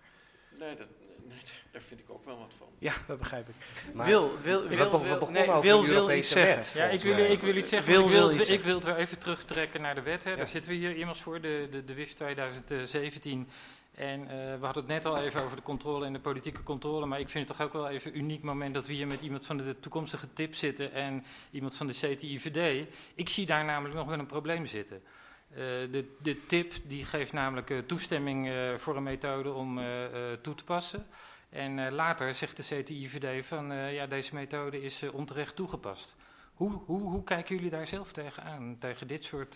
Nee, 0.58 0.76
dat, 0.76 0.88
nee, 1.28 1.38
daar 1.70 1.82
vind 1.82 2.00
ik 2.00 2.10
ook 2.10 2.24
wel 2.24 2.38
wat 2.38 2.52
van. 2.58 2.66
Ja, 2.78 2.92
dat 3.06 3.18
begrijp 3.18 3.48
ik. 3.48 3.54
Maar 3.94 4.06
wil, 4.06 4.30
wil, 4.42 4.62
we 4.62 4.68
wil, 4.68 4.78
hebben 4.78 5.02
wil, 5.02 5.18
begonnen 5.18 5.42
nee, 5.42 5.50
over 5.50 5.62
wil, 5.62 5.82
wil 5.82 5.92
Europese 5.92 6.18
iets 6.18 6.28
zeggen. 6.28 6.56
wet. 6.56 6.72
Ja, 6.74 6.84
ik 6.84 7.00
wil, 7.00 7.30
ik 7.30 7.40
wil 7.40 7.56
iets 7.56 7.68
zeggen. 7.68 7.92
Wil- 7.92 8.00
maar 8.00 8.10
ik, 8.10 8.16
wil 8.16 8.28
wil, 8.28 8.40
iets 8.40 8.50
ik 8.50 8.62
wil 8.62 8.74
het 8.74 8.84
weer 8.84 8.96
even 8.96 9.18
terugtrekken 9.18 9.80
naar 9.80 9.94
de 9.94 10.02
wet. 10.02 10.24
Hè. 10.24 10.30
Ja. 10.30 10.36
Daar 10.36 10.46
zitten 10.46 10.70
we 10.70 10.76
hier 10.76 10.96
immers 10.96 11.20
voor, 11.20 11.40
de, 11.40 11.68
de, 11.70 11.84
de 11.84 11.94
WIF 11.94 12.12
2017. 12.12 13.48
En 13.94 14.20
eh, 14.20 14.58
we 14.58 14.64
hadden 14.64 14.82
het 14.82 14.92
net 14.92 15.04
al 15.04 15.18
even 15.18 15.42
over 15.42 15.56
de 15.56 15.62
controle 15.62 16.06
en 16.06 16.12
de 16.12 16.18
politieke 16.20 16.62
controle. 16.62 17.06
Maar 17.06 17.20
ik 17.20 17.28
vind 17.28 17.48
het 17.48 17.56
toch 17.56 17.66
ook 17.66 17.72
wel 17.72 17.88
even 17.88 18.10
een 18.10 18.18
uniek 18.18 18.42
moment 18.42 18.74
dat 18.74 18.86
we 18.86 18.92
hier 18.92 19.06
met 19.06 19.20
iemand 19.20 19.46
van 19.46 19.56
de 19.56 19.80
toekomstige 19.80 20.32
TIP 20.32 20.54
zitten 20.54 20.92
en 20.92 21.24
iemand 21.50 21.76
van 21.76 21.86
de 21.86 21.92
CTIVD. 21.92 22.86
Ik 23.14 23.28
zie 23.28 23.46
daar 23.46 23.64
namelijk 23.64 23.94
nog 23.94 24.06
wel 24.06 24.18
een 24.18 24.26
probleem 24.26 24.66
zitten. 24.66 25.02
Eh, 25.54 25.60
de, 25.90 26.14
de 26.22 26.46
TIP 26.46 26.72
die 26.84 27.04
geeft 27.04 27.32
namelijk 27.32 27.70
eh, 27.70 27.78
toestemming 27.78 28.50
eh, 28.50 28.74
voor 28.76 28.96
een 28.96 29.02
methode 29.02 29.52
om 29.52 29.80
toe 30.40 30.54
te 30.54 30.64
passen. 30.64 31.06
En 31.50 31.92
later 31.92 32.34
zegt 32.34 32.56
de 32.56 32.62
CTIVD 32.82 33.46
van 33.46 33.72
ja, 33.74 34.06
deze 34.06 34.34
methode 34.34 34.82
is 34.82 35.02
onterecht 35.12 35.56
toegepast. 35.56 36.14
Hoe, 36.54 36.72
hoe, 36.86 37.00
hoe 37.00 37.24
kijken 37.24 37.54
jullie 37.54 37.70
daar 37.70 37.86
zelf 37.86 38.12
tegenaan? 38.12 38.76
Tegen 38.78 39.06
dit 39.06 39.24
soort, 39.24 39.54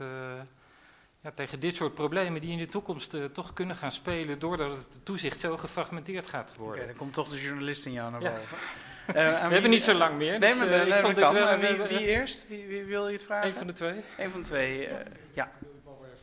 ja, 1.21 1.31
tegen 1.35 1.61
dit 1.61 1.77
soort 1.77 1.95
problemen 1.95 2.41
die 2.41 2.51
in 2.51 2.59
de 2.59 2.67
toekomst 2.67 3.17
toch 3.33 3.53
kunnen 3.53 3.77
gaan 3.77 3.93
spelen 3.93 4.39
doordat 4.39 4.71
het 4.71 5.01
toezicht 5.05 5.41
zo 5.41 5.57
gefragmenteerd 5.57 6.27
gaat 6.27 6.51
Oké, 6.51 6.61
worden. 6.61 6.87
dan 6.87 6.97
komt 6.97 7.15
toch 7.15 7.29
de 7.29 7.41
journalist 7.43 7.87
in 7.87 7.93
jou 7.93 8.11
naar 8.11 8.21
boven. 8.21 8.59
We 9.07 9.13
wie- 9.13 9.21
hebben 9.23 9.71
niet 9.71 9.83
zo 9.83 9.95
lang 9.95 10.17
meer. 10.17 10.39
Nee, 10.39 10.51
dus, 10.51 10.59
maar 10.59 10.69
nee, 10.69 10.87
ik 10.87 10.95
vond 10.95 11.17
dit 11.17 11.33
wel 11.33 11.49
een- 11.53 11.61
wie, 11.61 11.77
wie 11.99 12.07
eerst? 12.07 12.49
Wie, 12.49 12.67
wie 12.67 12.85
wil 12.85 13.07
je 13.07 13.13
het 13.13 13.25
vragen? 13.25 13.49
Een 13.49 13.55
van 13.55 13.67
de 13.67 13.73
twee. 13.73 14.01
Eén 14.19 14.31
van 14.31 14.41
de 14.41 14.47
twee. 14.47 14.89
ja. 15.33 15.51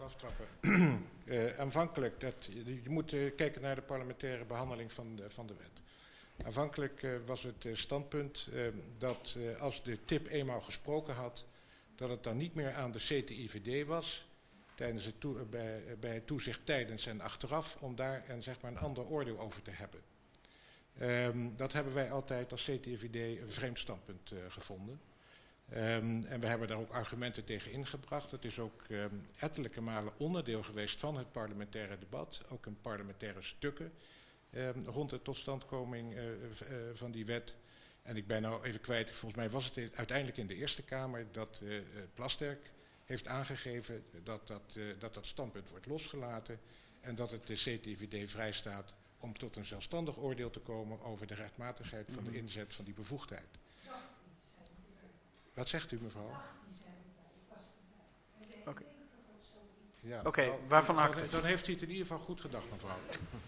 Aftrappen. 0.06 0.48
Eh, 1.26 1.60
aanvankelijk, 1.60 2.20
dat, 2.20 2.50
je, 2.84 2.90
moet 2.90 3.14
eh, 3.14 3.36
kijken 3.36 3.62
naar 3.62 3.76
de 3.76 3.82
parlementaire 3.82 4.46
behandeling 4.46 4.92
van 4.92 5.16
de, 5.16 5.30
van 5.30 5.48
de 5.48 5.54
wet. 5.54 5.82
Aanvankelijk 6.46 7.04
eh, 7.04 7.12
was 7.26 7.44
het 7.44 7.68
standpunt 7.74 8.50
dat 8.98 9.38
als 9.60 9.84
de 9.84 10.06
tip 10.06 10.28
eenmaal 10.28 10.62
gesproken 10.62 11.14
had, 11.14 11.46
dat 11.96 12.10
het 12.10 12.24
dan 12.24 12.38
niet 12.38 12.56
meer 12.56 12.74
aan 12.74 12.92
de 12.92 13.00
CTIVD 13.00 13.88
was, 13.88 14.28
tijdens 14.76 15.06
het 15.06 15.50
bij, 15.50 15.84
bij 16.00 16.14
het 16.14 16.28
toezicht 16.28 16.66
tijdens 16.66 17.06
en 17.06 17.22
achteraf, 17.22 17.78
om 17.82 17.96
daar 17.96 18.30
een, 18.30 18.44
zeg 18.44 18.62
maar 18.62 18.72
een 18.72 18.78
ander 18.78 19.06
oordeel 19.06 19.40
over 19.40 19.62
te 19.62 19.72
hebben. 19.72 20.02
Ehm, 20.98 21.56
dat 21.56 21.74
hebben 21.74 21.94
wij 21.94 22.12
altijd 22.12 22.52
als 22.52 22.64
CTIVD 22.64 23.42
een 23.42 23.52
vreemd 23.52 23.80
standpunt 23.80 24.32
gevonden. 24.48 25.00
Ehm, 25.70 26.24
en 26.24 26.40
we 26.40 26.48
hebben 26.48 26.68
daar 26.68 26.78
ook 26.78 26.92
argumenten 26.92 27.44
tegen 27.44 27.72
ingebracht. 27.72 28.32
Het 28.32 28.46
is 28.46 28.60
ook 28.60 28.84
ehm, 28.90 29.16
ettelijke 29.40 29.82
malen 29.82 30.14
onderdeel 30.18 30.64
geweest 30.64 31.00
van 31.00 31.18
het 31.18 31.32
parlementaire 31.32 32.00
debat, 32.00 32.44
ook 32.50 32.66
in 32.66 32.78
parlementaire 32.82 33.42
stukken 33.42 33.92
ehm, 34.50 34.84
rond 34.84 35.10
de 35.10 35.22
totstandkoming 35.22 36.16
eh, 36.16 36.24
van 36.94 37.12
die 37.12 37.26
wet. 37.26 37.56
En 38.02 38.16
ik 38.16 38.28
ben 38.28 38.42
nou 38.42 38.64
even 38.64 38.82
kwijt, 38.82 39.10
volgens 39.10 39.36
mij 39.36 39.50
was 39.50 39.66
het 39.66 39.98
uiteindelijk 39.98 40.38
in 40.38 40.48
de 40.48 40.56
Eerste 40.56 40.84
Kamer 40.84 41.28
dat 41.32 41.62
eh, 41.64 41.70
Plasterk 42.14 42.72
heeft 43.06 43.28
aangegeven 43.28 44.04
dat 44.24 44.48
dat, 44.48 44.78
dat 45.00 45.14
dat 45.14 45.26
standpunt 45.26 45.70
wordt 45.70 45.86
losgelaten 45.86 46.60
en 47.02 47.16
dat 47.16 47.32
het 47.32 47.48
de 47.48 47.54
CTVD 47.54 48.30
vrijstaat 48.30 48.94
om 49.20 49.38
tot 49.38 49.56
een 49.56 49.66
zelfstandig 49.66 50.18
oordeel 50.18 50.50
te 50.50 50.60
komen 50.60 51.02
over 51.02 51.28
de 51.28 51.34
rechtmatigheid 51.34 52.12
van 52.12 52.24
de 52.24 52.38
inzet 52.38 52.74
van 52.74 52.86
die 52.86 52.94
bevoegdheid. 52.94 53.48
Wat 55.56 55.70
zegt 55.70 55.92
u 55.92 55.98
mevrouw? 56.02 56.32
Oké. 58.66 58.84
Ja, 60.00 60.22
Oké, 60.24 60.46
nou, 60.46 60.60
waarvan 60.68 60.96
dan, 60.96 61.14
dan 61.30 61.44
heeft 61.44 61.66
hij 61.66 61.74
het 61.74 61.84
in 61.84 61.90
ieder 61.90 62.06
geval 62.06 62.20
goed 62.24 62.42
gedacht, 62.42 62.72
mevrouw. 62.72 62.98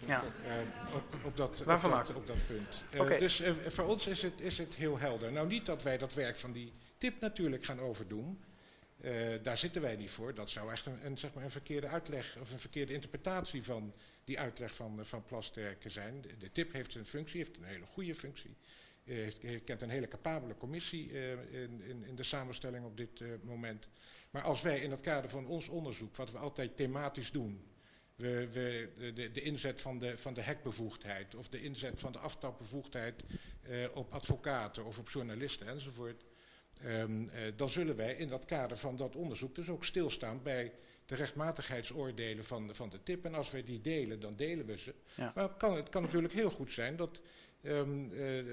Ja. 0.06 0.24
Eh, 0.43 0.96
op, 0.96 1.04
op, 1.24 1.38
dat, 1.38 1.63
Waarvan 1.63 1.93
op, 1.93 2.06
dat, 2.06 2.15
op 2.15 2.28
dat 2.28 2.48
punt. 2.48 2.84
Oké. 2.98 3.20
Dus 3.20 3.39
eh, 3.39 3.54
voor 3.67 3.86
ons 3.86 4.08
is 4.08 4.22
het, 4.22 4.41
is 4.41 4.58
het 4.58 4.76
heel 4.76 4.98
helder. 4.98 5.32
Nou, 5.32 5.48
niet 5.48 5.65
dat 5.65 5.84
wij 5.84 5.98
dat 5.98 6.13
werk 6.13 6.38
van 6.38 6.52
die 6.52 6.74
tip 6.98 7.22
natuurlijk 7.22 7.65
gaan 7.65 7.80
overdoen. 7.80 8.39
Daar 9.41 9.58
zitten 9.58 9.82
wij 9.82 9.96
niet 9.96 10.12
voor. 10.12 10.34
Dat 10.34 10.50
zou 10.50 10.72
echt 10.72 10.86
een, 10.86 11.06
een, 11.06 11.17
zeg 11.17 11.34
maar 11.34 11.43
een 11.43 11.52
verkeerde 11.52 11.88
uitleg 11.88 12.38
of 12.41 12.52
een 12.52 12.60
verkeerde 12.60 12.93
interpretatie 12.93 13.63
van 13.63 13.93
die 14.24 14.39
uitleg 14.39 14.76
van, 14.76 15.00
van 15.02 15.26
Plasterk 15.26 15.84
zijn. 15.88 16.22
De, 16.22 16.38
de 16.38 16.52
tip 16.52 16.74
heeft 16.74 16.91
zijn 16.91 17.06
functie, 17.06 17.38
heeft 17.39 17.58
een 17.58 17.63
hele 17.63 17.86
goede 17.86 18.15
functie. 18.15 18.56
Heeft, 19.15 19.41
heeft, 19.41 19.63
kent 19.63 19.82
een 19.82 19.89
hele 19.89 20.08
capabele 20.08 20.58
commissie 20.58 21.12
eh, 21.12 21.32
in, 21.63 21.82
in, 21.82 22.04
in 22.06 22.15
de 22.15 22.24
samenstelling 22.24 22.86
op 22.86 22.98
dit 22.98 23.22
eh, 23.22 23.28
moment. 23.43 23.89
Maar 24.30 24.41
als 24.41 24.62
wij 24.62 24.80
in 24.80 24.91
het 24.91 25.02
kader 25.02 25.30
van 25.30 25.48
ons 25.48 25.67
onderzoek, 25.67 26.15
wat 26.15 26.32
we 26.32 26.38
altijd 26.38 26.78
thematisch 26.78 27.32
doen, 27.32 27.65
we, 28.15 28.48
we, 28.52 28.89
de, 29.13 29.32
de 29.32 29.41
inzet 29.41 29.82
van 29.82 30.00
de, 30.00 30.17
van 30.17 30.34
de 30.34 30.41
hekbevoegdheid 30.41 31.36
of 31.36 31.50
de 31.50 31.62
inzet 31.62 32.00
van 32.00 32.12
de 32.12 32.20
aftapbevoegdheid 32.20 33.24
eh, 33.62 33.76
op 33.93 34.13
advocaten 34.13 34.86
of 34.86 35.00
op 35.00 35.10
journalisten 35.10 35.67
enzovoort, 35.67 36.24
ehm, 36.84 37.28
eh, 37.28 37.41
dan 37.56 37.70
zullen 37.70 37.96
wij 37.96 38.13
in 38.15 38.28
dat 38.28 38.46
kader 38.46 38.78
van 38.78 38.96
dat 38.96 39.15
onderzoek 39.15 39.56
dus 39.56 39.70
ook 39.70 39.86
stilstaan 39.86 40.43
bij 40.43 40.74
de 41.06 41.15
rechtmatigheidsoordelen 41.15 42.43
van, 42.43 42.67
de- 42.67 42.74
van 42.74 42.89
de 42.89 43.04
tip. 43.04 43.26
En 43.26 43.34
als 43.34 43.52
wij 43.52 43.63
die 43.63 43.82
delen, 43.82 44.20
dan 44.20 44.36
delen 44.36 44.65
we 44.65 44.78
ze. 44.78 44.93
Ja. 45.15 45.32
Maar 45.36 45.50
kan, 45.50 45.76
het 45.76 45.89
kan 45.89 46.02
natuurlijk 46.02 46.34
heel 46.34 46.52
goed 46.52 46.72
zijn 46.72 46.96
dat 46.96 47.22
ehm, 47.67 48.10
eh, 48.12 48.39
eh, 48.39 48.45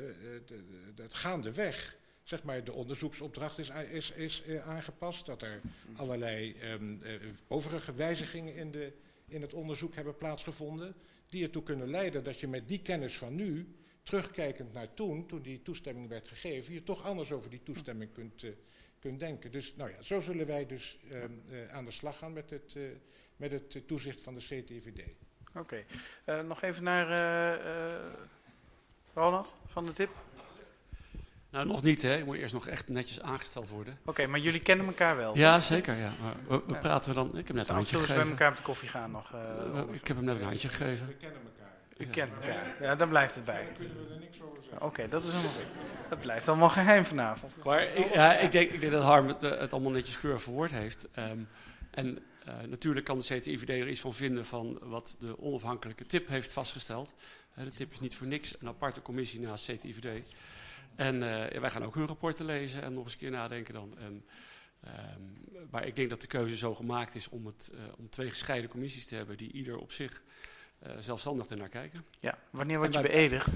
de- 0.47 1.03
het 1.03 1.15
gaandeweg 1.15 1.97
zeg 2.23 2.43
maar, 2.43 2.65
de 2.65 2.73
onderzoeksopdracht 2.73 3.59
is, 3.59 3.69
is, 3.91 4.11
is 4.11 4.43
eh, 4.43 4.69
aangepast. 4.69 5.27
Dat 5.27 5.43
er 5.43 5.61
allerlei 5.97 6.53
ehm, 6.61 7.03
eh, 7.03 7.13
overige 7.49 7.95
wijzigingen 7.95 8.55
in, 8.55 8.71
de, 8.71 8.93
in 9.27 9.43
het 9.43 9.55
onderzoek 9.55 9.95
hebben 9.95 10.17
plaatsgevonden. 10.17 10.95
Die 11.27 11.43
ertoe 11.45 11.63
kunnen 11.63 11.91
leiden 11.91 12.25
dat 12.25 12.41
je 12.41 12.49
met 12.49 12.69
die 12.69 12.83
kennis 12.83 13.19
van 13.19 13.35
nu, 13.35 13.75
terugkijkend 14.03 14.73
naar 14.73 14.95
toen, 14.95 15.27
toen 15.27 15.43
die 15.43 15.63
toestemming 15.63 16.09
werd 16.09 16.29
gegeven, 16.29 16.75
je 16.75 16.83
toch 16.83 17.03
anders 17.03 17.33
over 17.33 17.51
die 17.51 17.63
toestemming 17.63 18.13
kunt, 18.13 18.43
eh, 18.43 18.51
denken. 19.19 19.51
Dus 19.53 19.77
nou 19.77 19.91
ja, 19.91 20.03
zo 20.03 20.21
zullen 20.21 20.47
wij 20.47 20.67
dus 20.67 20.99
ehm, 21.11 21.33
eh, 21.51 21.69
aan 21.69 21.85
de 21.85 21.91
slag 21.91 22.19
gaan 22.19 22.33
met 22.33 22.51
het, 22.51 22.75
eh, 22.77 22.83
met 23.37 23.51
het 23.51 23.75
eh, 23.75 23.83
toezicht 23.83 24.21
van 24.21 24.35
de 24.35 24.41
CTVD. 24.41 25.03
Oké. 25.55 25.85
Eh, 26.25 26.41
nog 26.41 26.63
even 26.63 26.83
naar 26.83 27.11
eh, 27.11 27.95
eh, 27.95 28.13
Ronald 29.15 29.57
van 29.67 29.87
de 29.87 29.93
tip. 29.93 30.11
Nou, 31.51 31.67
nog 31.67 31.83
niet, 31.83 32.03
hè. 32.03 32.17
Ik 32.17 32.25
moet 32.25 32.37
eerst 32.37 32.55
nog 32.55 32.67
echt 32.67 32.89
netjes 32.89 33.21
aangesteld 33.23 33.69
worden. 33.69 33.99
Oké, 34.05 34.27
maar 34.27 34.41
jullie 34.41 34.61
kennen 34.61 34.87
elkaar 34.87 35.17
wel. 35.17 35.37
Ja, 35.37 35.61
zeker, 35.61 35.95
ja. 35.97 36.11
Maar 36.23 36.35
we, 36.49 36.63
we 36.67 36.73
Ja. 36.73 36.79
praten 36.79 37.09
we 37.09 37.15
dan... 37.15 37.39
Ik 37.39 37.47
heb 37.47 37.57
net 37.57 37.69
een 37.69 37.75
handje 37.75 37.99
gegeven. 37.99 38.29
elkaar 38.31 38.51
op 38.51 38.57
de 38.57 38.63
koffie 38.63 38.89
gaan 38.89 39.11
nog. 39.11 39.33
eh, 39.33 39.81
ik 39.93 40.07
heb 40.07 40.17
hem 40.17 40.25
net 40.27 40.39
een 40.41 40.47
handje 40.47 40.69
gegeven. 40.69 41.07
We 41.07 41.13
kennen 41.15 41.41
elkaar. 41.45 41.73
U 41.97 42.07
kent 42.07 42.33
elkaar. 42.41 42.67
Ja, 42.81 42.95
dan 42.97 43.09
blijft 43.09 43.35
het 43.35 43.45
bij. 43.45 43.55
Verder 43.65 43.75
kunnen 43.77 44.09
we 44.09 44.15
er 44.15 44.21
niks 44.21 44.43
over 44.43 44.63
zeggen. 44.63 44.83
Oké, 44.87 45.09
dat 45.09 45.25
is 45.25 45.31
helemaal 45.33 45.53
goed. 45.53 45.65
Dat 46.09 46.21
blijft 46.21 46.49
allemaal 46.49 46.69
geheim 46.71 47.05
vanavond. 47.05 47.53
Maar 47.65 47.83
ik, 47.83 48.13
ja, 48.15 48.37
ik, 48.37 48.53
denk, 48.53 48.71
ik 48.71 48.81
denk 48.81 48.93
dat 48.93 49.03
Harm 49.03 49.29
het, 49.29 49.43
eh, 49.43 49.59
het 49.59 49.73
allemaal 49.73 49.93
netjes 49.93 50.21
keurig 50.21 50.43
verwoord 50.43 50.71
heeft. 50.71 51.09
Ehm, 51.15 51.39
en 51.91 52.19
eh, 52.45 52.61
natuurlijk 52.61 53.07
kan 53.07 53.19
de 53.19 53.25
CTIVD 53.25 53.69
er 53.69 53.89
iets 53.89 54.01
van 54.01 54.15
vinden 54.15 54.45
van 54.45 54.79
wat 54.83 55.17
de 55.19 55.39
onafhankelijke 55.39 56.07
tip 56.07 56.29
heeft 56.29 56.53
vastgesteld. 56.53 57.15
Eh, 57.55 57.65
de 57.65 57.71
tip 57.71 57.93
is 57.93 58.01
niet 58.01 58.17
voor 58.17 58.27
niks 58.27 58.57
een 58.61 58.69
aparte 58.69 59.03
commissie 59.03 59.41
naast 59.41 59.73
CTIVD. 59.73 60.23
En 60.97 61.15
eh, 61.15 61.61
wij 61.61 61.71
gaan 61.71 61.85
ook 61.85 61.95
hun 61.95 62.07
rapporten 62.07 62.45
lezen 62.45 62.83
en 62.83 62.93
nog 62.93 63.05
eens 63.05 63.13
een 63.13 63.19
keer 63.19 63.31
nadenken 63.31 63.75
dan. 63.75 63.99
En, 63.99 64.25
ehm, 64.81 65.21
maar 65.71 65.87
ik 65.87 65.97
denk 65.97 66.11
dat 66.11 66.21
de 66.21 66.27
keuze 66.27 66.57
zo 66.57 66.75
gemaakt 66.75 67.15
is 67.15 67.29
om, 67.29 67.47
het, 67.47 67.73
om 67.99 68.09
twee 68.09 68.31
gescheiden 68.31 68.71
commissies 68.71 69.07
te 69.07 69.15
hebben 69.17 69.37
die 69.37 69.53
ieder 69.53 69.79
op 69.79 69.93
zich 69.93 70.23
zelfstandig 70.99 71.47
ernaar 71.47 71.69
kijken. 71.69 72.05
Ja, 72.21 72.39
wanneer 72.51 72.79
word 72.79 72.95
je 72.95 73.01
wij- 73.03 73.11
beëdigd? 73.11 73.49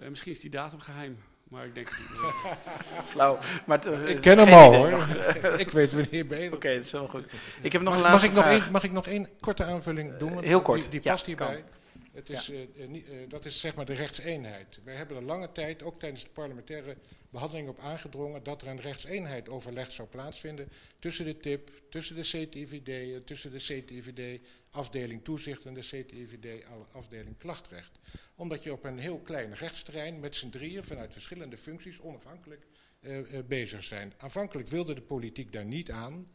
En 0.00 0.08
misschien 0.08 0.32
is 0.32 0.40
die 0.40 0.50
datum 0.50 0.80
geheim, 0.80 1.18
maar 1.52 1.66
ik 1.66 1.74
denk 1.74 1.86
dat 1.86 1.96
die, 1.96 2.06
eh, 2.06 2.58
Flauw. 3.04 3.38
Maar 3.66 3.78
het, 3.78 3.86
eh, 3.86 4.08
Ik 4.08 4.20
ken 4.20 4.38
hem 4.38 4.52
al 4.52 4.74
hoor. 4.74 4.88
ik 5.64 5.70
weet 5.70 5.92
wanneer 5.92 6.26
ben 6.26 6.40
je 6.40 6.52
Oké, 6.52 6.74
dat 6.74 6.84
is 6.84 6.92
helemaal 6.92 7.12
goed. 7.12 7.26
Ik 7.62 7.72
heb 7.72 7.82
nog 7.82 7.94
Mag, 7.94 8.02
een 8.04 8.10
mag, 8.10 8.10
laatste 8.10 8.28
ik 8.28 8.34
nog 8.34 8.44
één, 8.62 8.72
mag 8.72 8.82
ik 8.84 8.92
nog 8.92 9.06
één 9.06 9.28
korte 9.40 9.64
aanvulling 9.64 10.16
doen? 10.16 10.34
Want 10.34 10.46
heel 10.46 10.62
kort, 10.62 10.80
Die, 10.80 10.90
die 10.90 11.00
ja, 11.02 11.10
past 11.12 11.26
hierbij. 11.26 11.64
Het 12.12 12.30
is, 12.30 12.46
Ja. 12.46 12.54
eh, 12.54 12.60
eh, 12.82 12.88
niet- 12.88 13.06
eh, 13.08 13.12
dat 13.28 13.44
is 13.44 13.60
zeg 13.60 13.74
maar 13.74 13.84
de 13.84 13.94
rechtseenheid. 13.94 14.80
Wij 14.84 14.94
hebben 14.94 15.16
er 15.16 15.22
lange 15.22 15.52
tijd, 15.52 15.82
ook 15.82 15.98
tijdens 16.00 16.22
de 16.22 16.28
parlementaire 16.32 16.96
behandeling, 17.30 17.68
op 17.68 17.78
aangedrongen 17.80 18.42
dat 18.42 18.62
er 18.62 18.68
een 18.68 18.80
rechtseenheid 18.80 19.48
overleg 19.48 19.92
zou 19.92 20.08
plaatsvinden 20.08 20.68
tussen 20.98 21.24
de 21.24 21.36
TIP, 21.36 21.70
tussen 21.90 22.16
de 22.16 22.22
CTIVD, 22.22 22.88
eh, 22.88 23.16
tussen 23.24 23.50
de 23.52 23.58
CTIVD 23.58 24.40
afdeling 24.72 25.24
toezicht 25.24 25.64
en 25.64 25.74
de 25.74 25.80
CTIVD 25.80 26.64
afdeling 26.92 27.38
klachtrecht. 27.38 27.98
Omdat 28.34 28.62
je 28.62 28.72
op 28.72 28.84
een 28.84 28.98
heel 28.98 29.18
klein 29.18 29.54
rechtsterrein 29.54 30.20
met 30.20 30.34
z'n 30.34 30.50
drieën 30.50 30.84
vanuit 30.84 31.12
verschillende 31.12 31.56
functies 31.56 32.00
onafhankelijk 32.00 32.66
eh, 33.00 33.18
eh, 33.18 33.44
bezig 33.46 33.84
zijn. 33.84 34.12
Aanvankelijk 34.16 34.68
wilde 34.68 34.94
de 34.94 35.02
politiek 35.02 35.52
daar 35.52 35.64
niet 35.64 35.90
aan. 35.90 36.26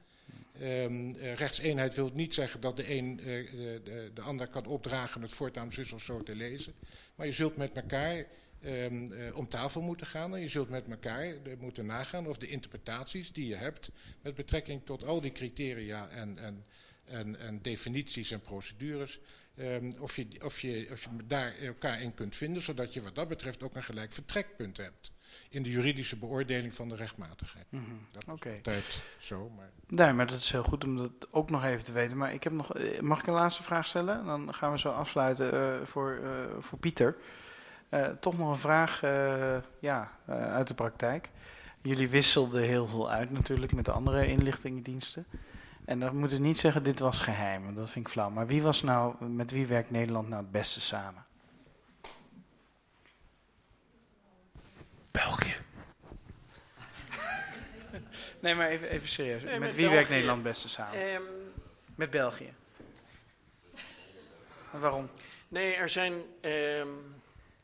Eh, 0.60 1.34
rechtseenheid 1.34 1.96
wil 1.96 2.12
niet 2.14 2.34
zeggen 2.34 2.60
dat 2.60 2.76
de 2.76 2.96
een 2.96 3.16
de, 3.16 3.82
de, 3.84 4.12
de 4.14 4.22
ander 4.22 4.48
kan 4.48 4.66
opdragen 4.66 5.22
het 5.22 5.32
voortaan 5.32 5.72
zus 5.72 5.94
of 5.94 6.02
zo 6.02 6.22
te 6.22 6.36
lezen. 6.36 6.74
Maar 7.16 7.26
je 7.26 7.32
zult 7.32 7.58
met 7.58 7.72
elkaar 7.76 8.26
ehm, 8.62 9.12
eh, 9.12 9.36
om 9.36 9.50
tafel 9.50 9.82
moeten 9.82 10.08
gaan 10.08 10.36
en 10.36 10.42
je 10.42 10.48
zult 10.48 10.70
met 10.70 10.88
elkaar 10.90 11.36
moeten 11.60 11.86
nagaan 11.86 12.28
of 12.28 12.38
de 12.38 12.48
interpretaties 12.48 13.32
die 13.32 13.48
je 13.48 13.56
hebt 13.56 13.90
met 14.22 14.36
betrekking 14.36 14.82
tot 14.86 15.04
al 15.04 15.22
die 15.22 15.32
criteria 15.32 16.10
en, 16.10 16.38
en, 16.38 16.66
en, 17.08 17.40
en 17.40 17.62
definities 17.62 18.32
en 18.32 18.42
procedures, 18.42 19.20
ehm, 19.56 19.92
of, 20.00 20.16
je, 20.16 20.28
of, 20.44 20.60
je, 20.60 20.88
of 20.92 21.04
je 21.04 21.10
daar 21.28 21.56
elkaar 21.56 22.02
in 22.02 22.14
kunt 22.14 22.36
vinden, 22.36 22.62
zodat 22.62 22.94
je 22.94 23.02
wat 23.02 23.16
dat 23.16 23.28
betreft 23.28 23.64
ook 23.64 23.76
een 23.76 23.84
gelijk 23.84 24.14
vertrekpunt 24.14 24.78
hebt 24.78 25.12
in 25.50 25.64
de 25.64 25.70
juridische 25.70 26.18
beoordeling 26.18 26.74
van 26.74 26.90
de 26.90 26.96
rechtmatigheid. 26.96 27.66
Mhm. 27.70 27.84
Dat 28.12 28.24
is 28.28 28.34
Oké. 28.34 28.50
altijd 28.50 29.04
zo, 29.18 29.50
maar... 29.56 29.70
Nee, 29.88 30.14
maar 30.14 30.28
dat 30.28 30.38
is 30.38 30.52
heel 30.52 30.64
goed 30.64 30.84
om 30.84 30.98
dat 30.98 31.12
ook 31.32 31.50
nog 31.50 31.64
even 31.64 31.84
te 31.84 31.92
weten. 31.92 32.18
Maar 32.18 32.34
ik 32.34 32.44
heb 32.44 32.54
nog, 32.54 32.74
eh, 32.74 33.00
mag 33.00 33.20
ik 33.20 33.28
een 33.28 33.34
laatste 33.34 33.64
vraag 33.64 33.88
stellen? 33.88 34.26
Dan 34.26 34.54
gaan 34.54 34.72
we 34.72 34.80
zo 34.80 34.90
afsluiten 34.90 35.54
eh, 35.54 35.86
voor, 35.86 36.20
eh, 36.24 36.30
voor 36.60 36.80
Pieter. 36.80 37.16
Toch 38.20 38.38
nog 38.38 38.50
een 38.50 38.60
vraag 38.60 39.02
ja, 39.80 40.12
uit 40.28 40.68
de 40.68 40.74
praktijk. 40.74 41.30
Jullie 41.82 42.10
wisselden 42.10 42.64
heel 42.64 42.88
veel 42.88 43.12
uit 43.12 43.32
natuurlijk 43.32 43.74
met 43.74 43.86
de 43.86 43.92
andere 43.92 44.28
inlichtingendiensten. 44.28 45.26
En 45.88 46.00
dan 46.00 46.16
moeten 46.18 46.38
we 46.38 46.44
niet 46.44 46.58
zeggen 46.60 46.84
dit 46.84 47.00
was 47.00 47.20
geheim, 47.20 47.64
want 47.64 47.78
dat 47.78 47.90
vind 47.90 48.06
ik 48.06 48.12
flauw. 48.12 48.30
Maar 48.30 48.48
wie 48.48 48.62
was 48.62 48.82
nou, 48.82 49.26
met 49.26 49.52
wie 49.52 49.66
werkt 49.68 49.92
Nederland 49.92 50.28
nou 50.30 50.42
het 50.42 50.52
beste 50.52 50.82
samen? 50.82 51.26
België. 55.12 55.54
Nee, 58.42 58.56
maar 58.56 58.68
even, 58.68 58.90
even 58.90 59.08
serieus. 59.08 59.44
Nee, 59.44 59.52
met 59.52 59.62
met 59.62 59.76
wie 59.76 59.90
werkt. 59.90 60.10
Nederland 60.10 60.38
het 60.44 60.48
beste 60.48 60.70
samen? 60.70 61.00
Ehm, 61.14 61.22
Met 61.96 62.10
België. 62.10 62.54
En 64.74 64.80
waarom? 64.80 65.10
Nee, 65.48 65.74
er 65.76 65.90
zijn. 65.90 66.14
ehm, 66.42 66.88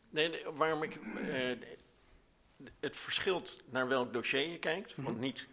nee, 0.10 0.30
nee, 0.30 0.44
waarom 0.54 0.84
ik. 0.84 0.96
eh, 1.28 1.58
het 2.80 2.98
verschilt 2.98 3.62
naar 3.72 3.88
welk 3.88 4.14
dossier 4.14 4.48
je 4.50 4.60
kijkt. 4.60 4.94
Want 4.96 5.20
niet. 5.20 5.48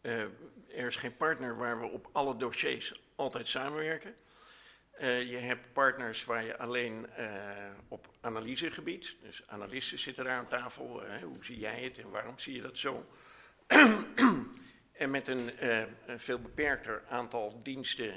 eh, 0.00 0.24
er 0.68 0.86
is 0.86 0.96
geen 0.96 1.16
partner 1.16 1.56
waar 1.56 1.80
we 1.80 1.86
op 1.86 2.08
alle 2.12 2.36
dossiers 2.36 3.02
altijd 3.14 3.48
samenwerken. 3.48 4.14
Eh, 4.98 5.30
je 5.30 5.36
hebt 5.36 5.72
partners 5.72 6.24
waar 6.24 6.44
je 6.44 6.58
alleen 6.58 7.10
eh, 7.10 7.26
op 7.88 8.08
analysegebied. 8.20 9.16
Dus 9.22 9.42
analisten 9.46 9.98
zitten 9.98 10.24
daar 10.24 10.38
aan 10.38 10.48
tafel. 10.48 11.04
eh, 11.04 11.22
hoe 11.22 11.44
zie 11.44 11.58
jij 11.58 11.82
het 11.82 11.98
en 11.98 12.10
waarom 12.10 12.38
zie 12.38 12.54
je 12.54 12.62
dat 12.62 12.78
zo? 12.78 13.06
En 14.98 15.10
met 15.10 15.28
een, 15.28 15.66
een 16.06 16.20
veel 16.20 16.38
beperkter 16.38 17.04
aantal 17.08 17.62
diensten 17.62 18.14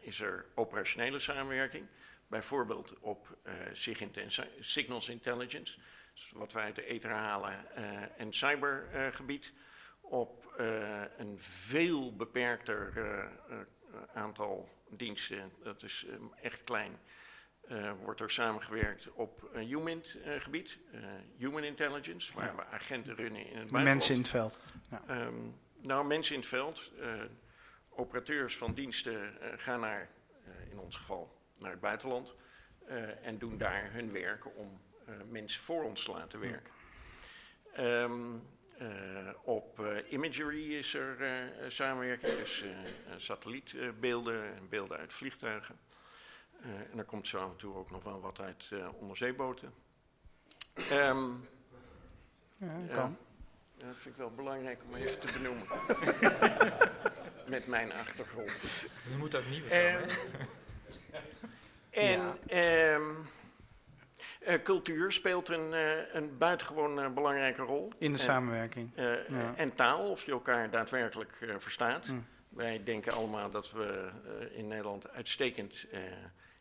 is 0.00 0.20
er 0.20 0.46
operationele 0.54 1.18
samenwerking. 1.18 1.86
Bijvoorbeeld 2.26 2.98
op 3.00 3.36
Signals 4.60 5.08
Intelligence, 5.08 5.78
dus 6.14 6.30
wat 6.34 6.52
wij 6.52 6.64
uit 6.64 6.74
de 6.74 6.84
ether 6.84 7.10
halen, 7.10 7.76
en 8.16 8.32
cybergebied. 8.32 9.52
Op 10.12 10.54
eh, 10.56 11.00
een 11.18 11.36
veel 11.38 12.16
beperkter 12.16 12.92
eh, 12.96 13.18
eh, 13.18 13.66
aantal 14.14 14.68
diensten, 14.88 15.52
dat 15.62 15.82
is 15.82 16.06
echt 16.42 16.64
klein, 16.64 16.98
wordt 18.02 18.20
er 18.20 18.30
samengewerkt 18.30 19.12
op 19.12 19.48
een 19.52 19.66
HUMINT-gebied, 19.66 20.78
Human 21.36 21.64
Intelligence, 21.64 22.34
waar 22.34 22.56
we 22.56 22.64
agenten 22.64 23.14
runnen 23.14 23.40
in 23.40 23.58
het 23.58 23.70
buitenland. 23.70 23.84
Mensen 23.84 24.14
in 24.14 24.20
het 24.20 24.30
veld. 24.30 24.60
Ehm, 25.06 25.34
nou, 25.80 26.06
mensen 26.06 26.34
in 26.34 26.40
het 26.40 26.48
veld, 26.48 26.92
operateurs 27.88 28.56
van 28.56 28.74
diensten 28.74 29.34
gaan 29.56 29.80
naar, 29.80 30.10
in 30.70 30.78
ons 30.78 30.96
geval, 30.96 31.38
naar 31.58 31.70
het 31.70 31.80
buitenland 31.80 32.34
en 33.22 33.38
doen 33.38 33.58
daar 33.58 33.92
hun 33.92 34.12
werk 34.12 34.56
om 34.56 34.80
mensen 35.30 35.62
voor 35.62 35.84
ons 35.84 36.04
te 36.04 36.10
laten 36.10 36.40
werken. 36.40 36.72
Ehm, 37.72 38.34
eh, 38.34 38.38
op 39.42 39.80
eh, 39.80 40.12
imagery 40.12 40.74
is 40.74 40.94
er 40.94 41.22
eh, 41.22 41.70
samenwerking, 41.70 42.36
dus 42.36 42.62
eh, 42.62 42.70
eh, 42.80 42.86
satellietbeelden 43.16 44.54
en 44.54 44.68
beelden 44.68 44.98
uit 44.98 45.12
vliegtuigen. 45.12 45.78
Eh, 46.62 46.68
en 46.92 46.98
er 46.98 47.04
komt 47.04 47.28
zo 47.28 47.38
af 47.38 47.50
en 47.50 47.56
toe 47.56 47.74
ook 47.74 47.90
nog 47.90 48.02
wel 48.04 48.20
wat 48.20 48.40
uit 48.40 48.68
eh, 48.72 48.88
onderzeeboten. 49.00 49.72
Ehm, 50.74 51.30
Ja, 52.56 52.66
Ja. 52.88 52.92
kan. 52.92 53.16
ja, 53.76 53.86
dat 53.86 53.96
vind 53.96 54.14
ik 54.14 54.20
wel 54.20 54.30
belangrijk 54.30 54.82
om 54.88 54.94
even 54.94 55.20
te 55.20 55.32
benoemen. 55.32 55.66
Met 57.54 57.66
mijn 57.66 57.92
achtergrond. 57.92 58.50
Je 59.10 59.16
moet 59.18 59.34
ook 59.34 59.46
niet 59.48 59.64
Ehm, 59.66 60.08
en 61.90 62.38
ehm, 62.46 63.10
eh, 63.10 63.16
cultuur 64.62 65.12
speelt 65.12 65.48
een, 65.48 65.72
eh, 65.72 66.14
een 66.14 66.38
buitengewoon 66.38 67.00
eh, 67.00 67.08
belangrijke 67.10 67.62
rol. 67.62 67.92
In 67.98 68.12
de 68.12 68.18
En, 68.18 68.24
samenwerking. 68.24 68.90
eh, 68.96 69.28
Ja. 69.28 69.54
En 69.56 69.74
taal, 69.74 70.10
of 70.10 70.24
je 70.26 70.32
elkaar 70.32 70.70
daadwerkelijk 70.70 71.36
eh, 71.40 71.54
verstaat. 71.58 72.06
Mm. 72.06 72.26
Wij 72.48 72.82
denken 72.84 73.12
allemaal 73.12 73.50
dat 73.50 73.70
we 73.72 74.10
eh, 74.50 74.58
in 74.58 74.68
Nederland 74.68 75.10
uitstekend 75.10 75.86
eh, 75.90 76.00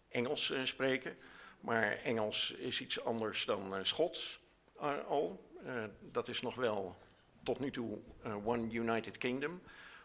Engels 0.09 0.51
eh, 0.51 0.59
spreken. 0.63 1.17
Maar 1.59 1.91
Engels 2.03 2.51
is 2.51 2.81
iets 2.81 3.03
anders 3.03 3.45
dan 3.45 3.75
eh, 3.75 3.83
Schots 3.83 4.39
eh, 4.79 4.89
al. 5.07 5.49
Eh, 5.65 5.73
dat 6.01 6.27
is 6.27 6.41
nog 6.41 6.55
wel 6.55 6.95
tot 7.43 7.59
nu 7.59 7.71
toe 7.71 7.99
eh, 8.23 8.47
One 8.47 8.67
United 8.71 9.17
Kingdom. 9.17 9.61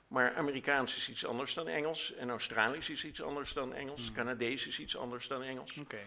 Maar 0.09 0.35
Amerikaans 0.35 0.97
is 0.97 1.09
iets 1.11 1.27
anders 1.27 1.55
dan 1.55 1.69
Engels. 1.69 2.15
En 2.15 2.31
Australisch 2.31 2.91
is 2.91 3.05
iets 3.05 3.23
anders 3.23 3.53
dan 3.53 3.75
Engels. 3.75 4.13
Canadees 4.13 4.67
is 4.67 4.79
iets 4.79 4.97
anders 4.97 5.29
dan 5.29 5.43
Engels. 5.43 5.79
Oké. 5.79 5.97
Eh, 5.97 6.03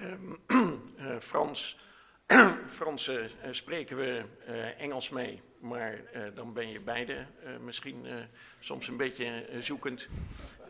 Frans, 1.20 1.78
Frans 2.68 3.08
eh, 3.08 3.24
eh, 3.24 3.30
spreken 3.50 3.96
we 3.96 4.22
eh, 4.46 4.80
Engels 4.80 5.10
mee, 5.10 5.40
maar 5.58 6.00
eh, 6.12 6.22
dan 6.34 6.52
ben 6.52 6.68
je 6.68 6.80
beide 6.80 7.14
eh, 7.44 7.56
misschien 7.56 8.06
eh, 8.06 8.14
soms 8.60 8.88
een 8.88 8.96
beetje 8.96 9.24
eh, 9.24 9.60
zoekend. 9.60 10.08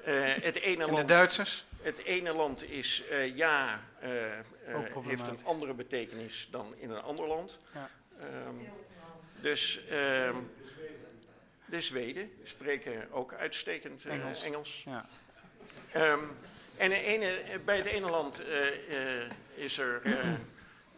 Eh, 0.04 0.14
het, 0.24 0.56
ene 0.60 0.82
En 0.82 0.86
de 0.88 0.92
land, 0.92 1.08
Duitsers? 1.08 1.64
het 1.82 1.98
ene 1.98 2.32
land 2.32 2.70
is 2.70 3.02
eh, 3.10 3.36
ja, 3.36 3.80
eh, 4.00 4.38
eh, 4.38 4.44
heeft 5.02 5.26
een 5.26 5.44
andere 5.44 5.74
betekenis 5.74 6.48
dan 6.50 6.74
in 6.76 6.90
een 6.90 7.02
ander 7.02 7.26
land. 7.26 7.58
Ja. 7.74 7.90
Ehm, 8.20 8.54
dus 9.40 9.80
ehm, 9.88 10.36
de 11.64 11.80
Zweden 11.80 12.30
spreken 12.42 13.12
ook 13.12 13.32
uitstekend 13.32 14.04
eh, 14.04 14.12
Engels. 14.12 14.42
Engels. 14.42 14.82
Ja. 14.84 15.06
Ehm, 15.92 16.20
en 16.82 16.90
de 16.90 17.00
ene, 17.00 17.60
bij 17.64 17.76
het 17.76 17.86
ene 17.86 18.10
land 18.10 18.40
eh, 18.40 19.22
eh, 19.22 19.30
is 19.54 19.78
er 19.78 20.02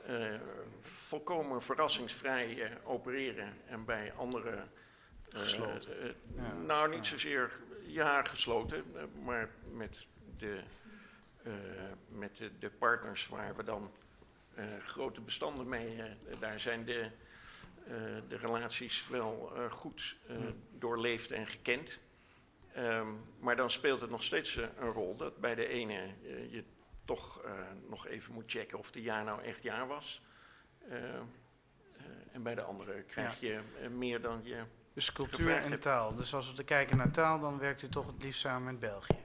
eh, 0.06 0.34
volkomen 0.80 1.62
verrassingsvrij 1.62 2.78
opereren 2.84 3.52
en 3.66 3.84
bij 3.84 4.12
andere 4.16 4.64
Gesloten. 5.28 6.16
Ja. 6.36 6.52
Nou, 6.52 6.90
niet 6.90 7.06
zozeer 7.06 7.50
ja 7.86 8.22
gesloten, 8.22 8.84
maar 9.24 9.50
met 9.72 10.06
de, 10.38 10.60
met 12.08 12.36
de, 12.36 12.50
de 12.58 12.70
partners 12.70 13.28
waar 13.28 13.56
we 13.56 13.64
dan 13.64 13.90
grote 14.84 15.20
bestanden 15.20 15.68
mee, 15.68 16.02
eh, 16.02 16.10
daar 16.38 16.60
zijn 16.60 16.84
de, 16.84 17.10
de 18.28 18.36
relaties 18.36 19.08
wel 19.08 19.52
goed 19.70 20.16
doorleefd 20.78 21.30
en 21.30 21.46
gekend. 21.46 22.02
Ehm, 22.74 23.06
maar 23.38 23.56
dan 23.56 23.70
speelt 23.70 24.00
het 24.00 24.10
nog 24.10 24.22
steeds 24.22 24.56
eh, 24.56 24.66
een 24.78 24.90
rol 24.90 25.16
dat 25.16 25.36
bij 25.40 25.54
de 25.54 25.66
ene 25.66 25.94
eh, 25.94 26.52
je 26.52 26.64
toch 27.04 27.42
eh, 27.42 27.50
nog 27.88 28.06
even 28.06 28.34
moet 28.34 28.50
checken 28.50 28.78
of 28.78 28.90
de 28.90 29.02
ja 29.02 29.22
nou 29.22 29.42
echt 29.42 29.62
ja 29.62 29.86
was. 29.86 30.22
Eh, 30.88 31.14
eh, 31.14 31.20
en 32.32 32.42
bij 32.42 32.54
de 32.54 32.62
andere 32.62 33.02
krijg 33.02 33.40
je 33.40 33.58
meer 33.90 34.20
dan 34.20 34.40
je. 34.44 34.62
Dus 34.92 35.12
cultuur 35.12 35.56
en 35.56 35.80
taal. 35.80 36.14
Dus 36.14 36.34
als 36.34 36.50
we 36.50 36.56
te 36.56 36.64
kijken 36.64 36.96
naar 36.96 37.10
taal, 37.10 37.40
dan 37.40 37.58
werkt 37.58 37.82
u 37.82 37.88
toch 37.88 38.06
het 38.06 38.22
liefst 38.22 38.40
samen 38.40 38.64
met 38.64 38.80
België. 38.80 39.24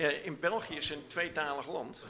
Eh, 0.00 0.26
in 0.26 0.38
België 0.40 0.76
is 0.76 0.90
een 0.90 1.06
tweetalig 1.06 1.68
land. 1.68 2.02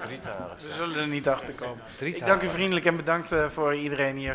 Drietalig. 0.00 0.62
We 0.62 0.70
zullen 0.70 0.96
er 0.96 1.06
niet 1.06 1.28
achter 1.28 1.54
komen. 1.54 1.84
Drietalig. 1.96 2.20
Ik 2.20 2.26
dank 2.26 2.42
u 2.42 2.54
vriendelijk 2.54 2.86
en 2.86 2.96
bedankt 2.96 3.32
eh, 3.32 3.48
voor 3.48 3.74
iedereen 3.74 4.16
hier 4.16 4.32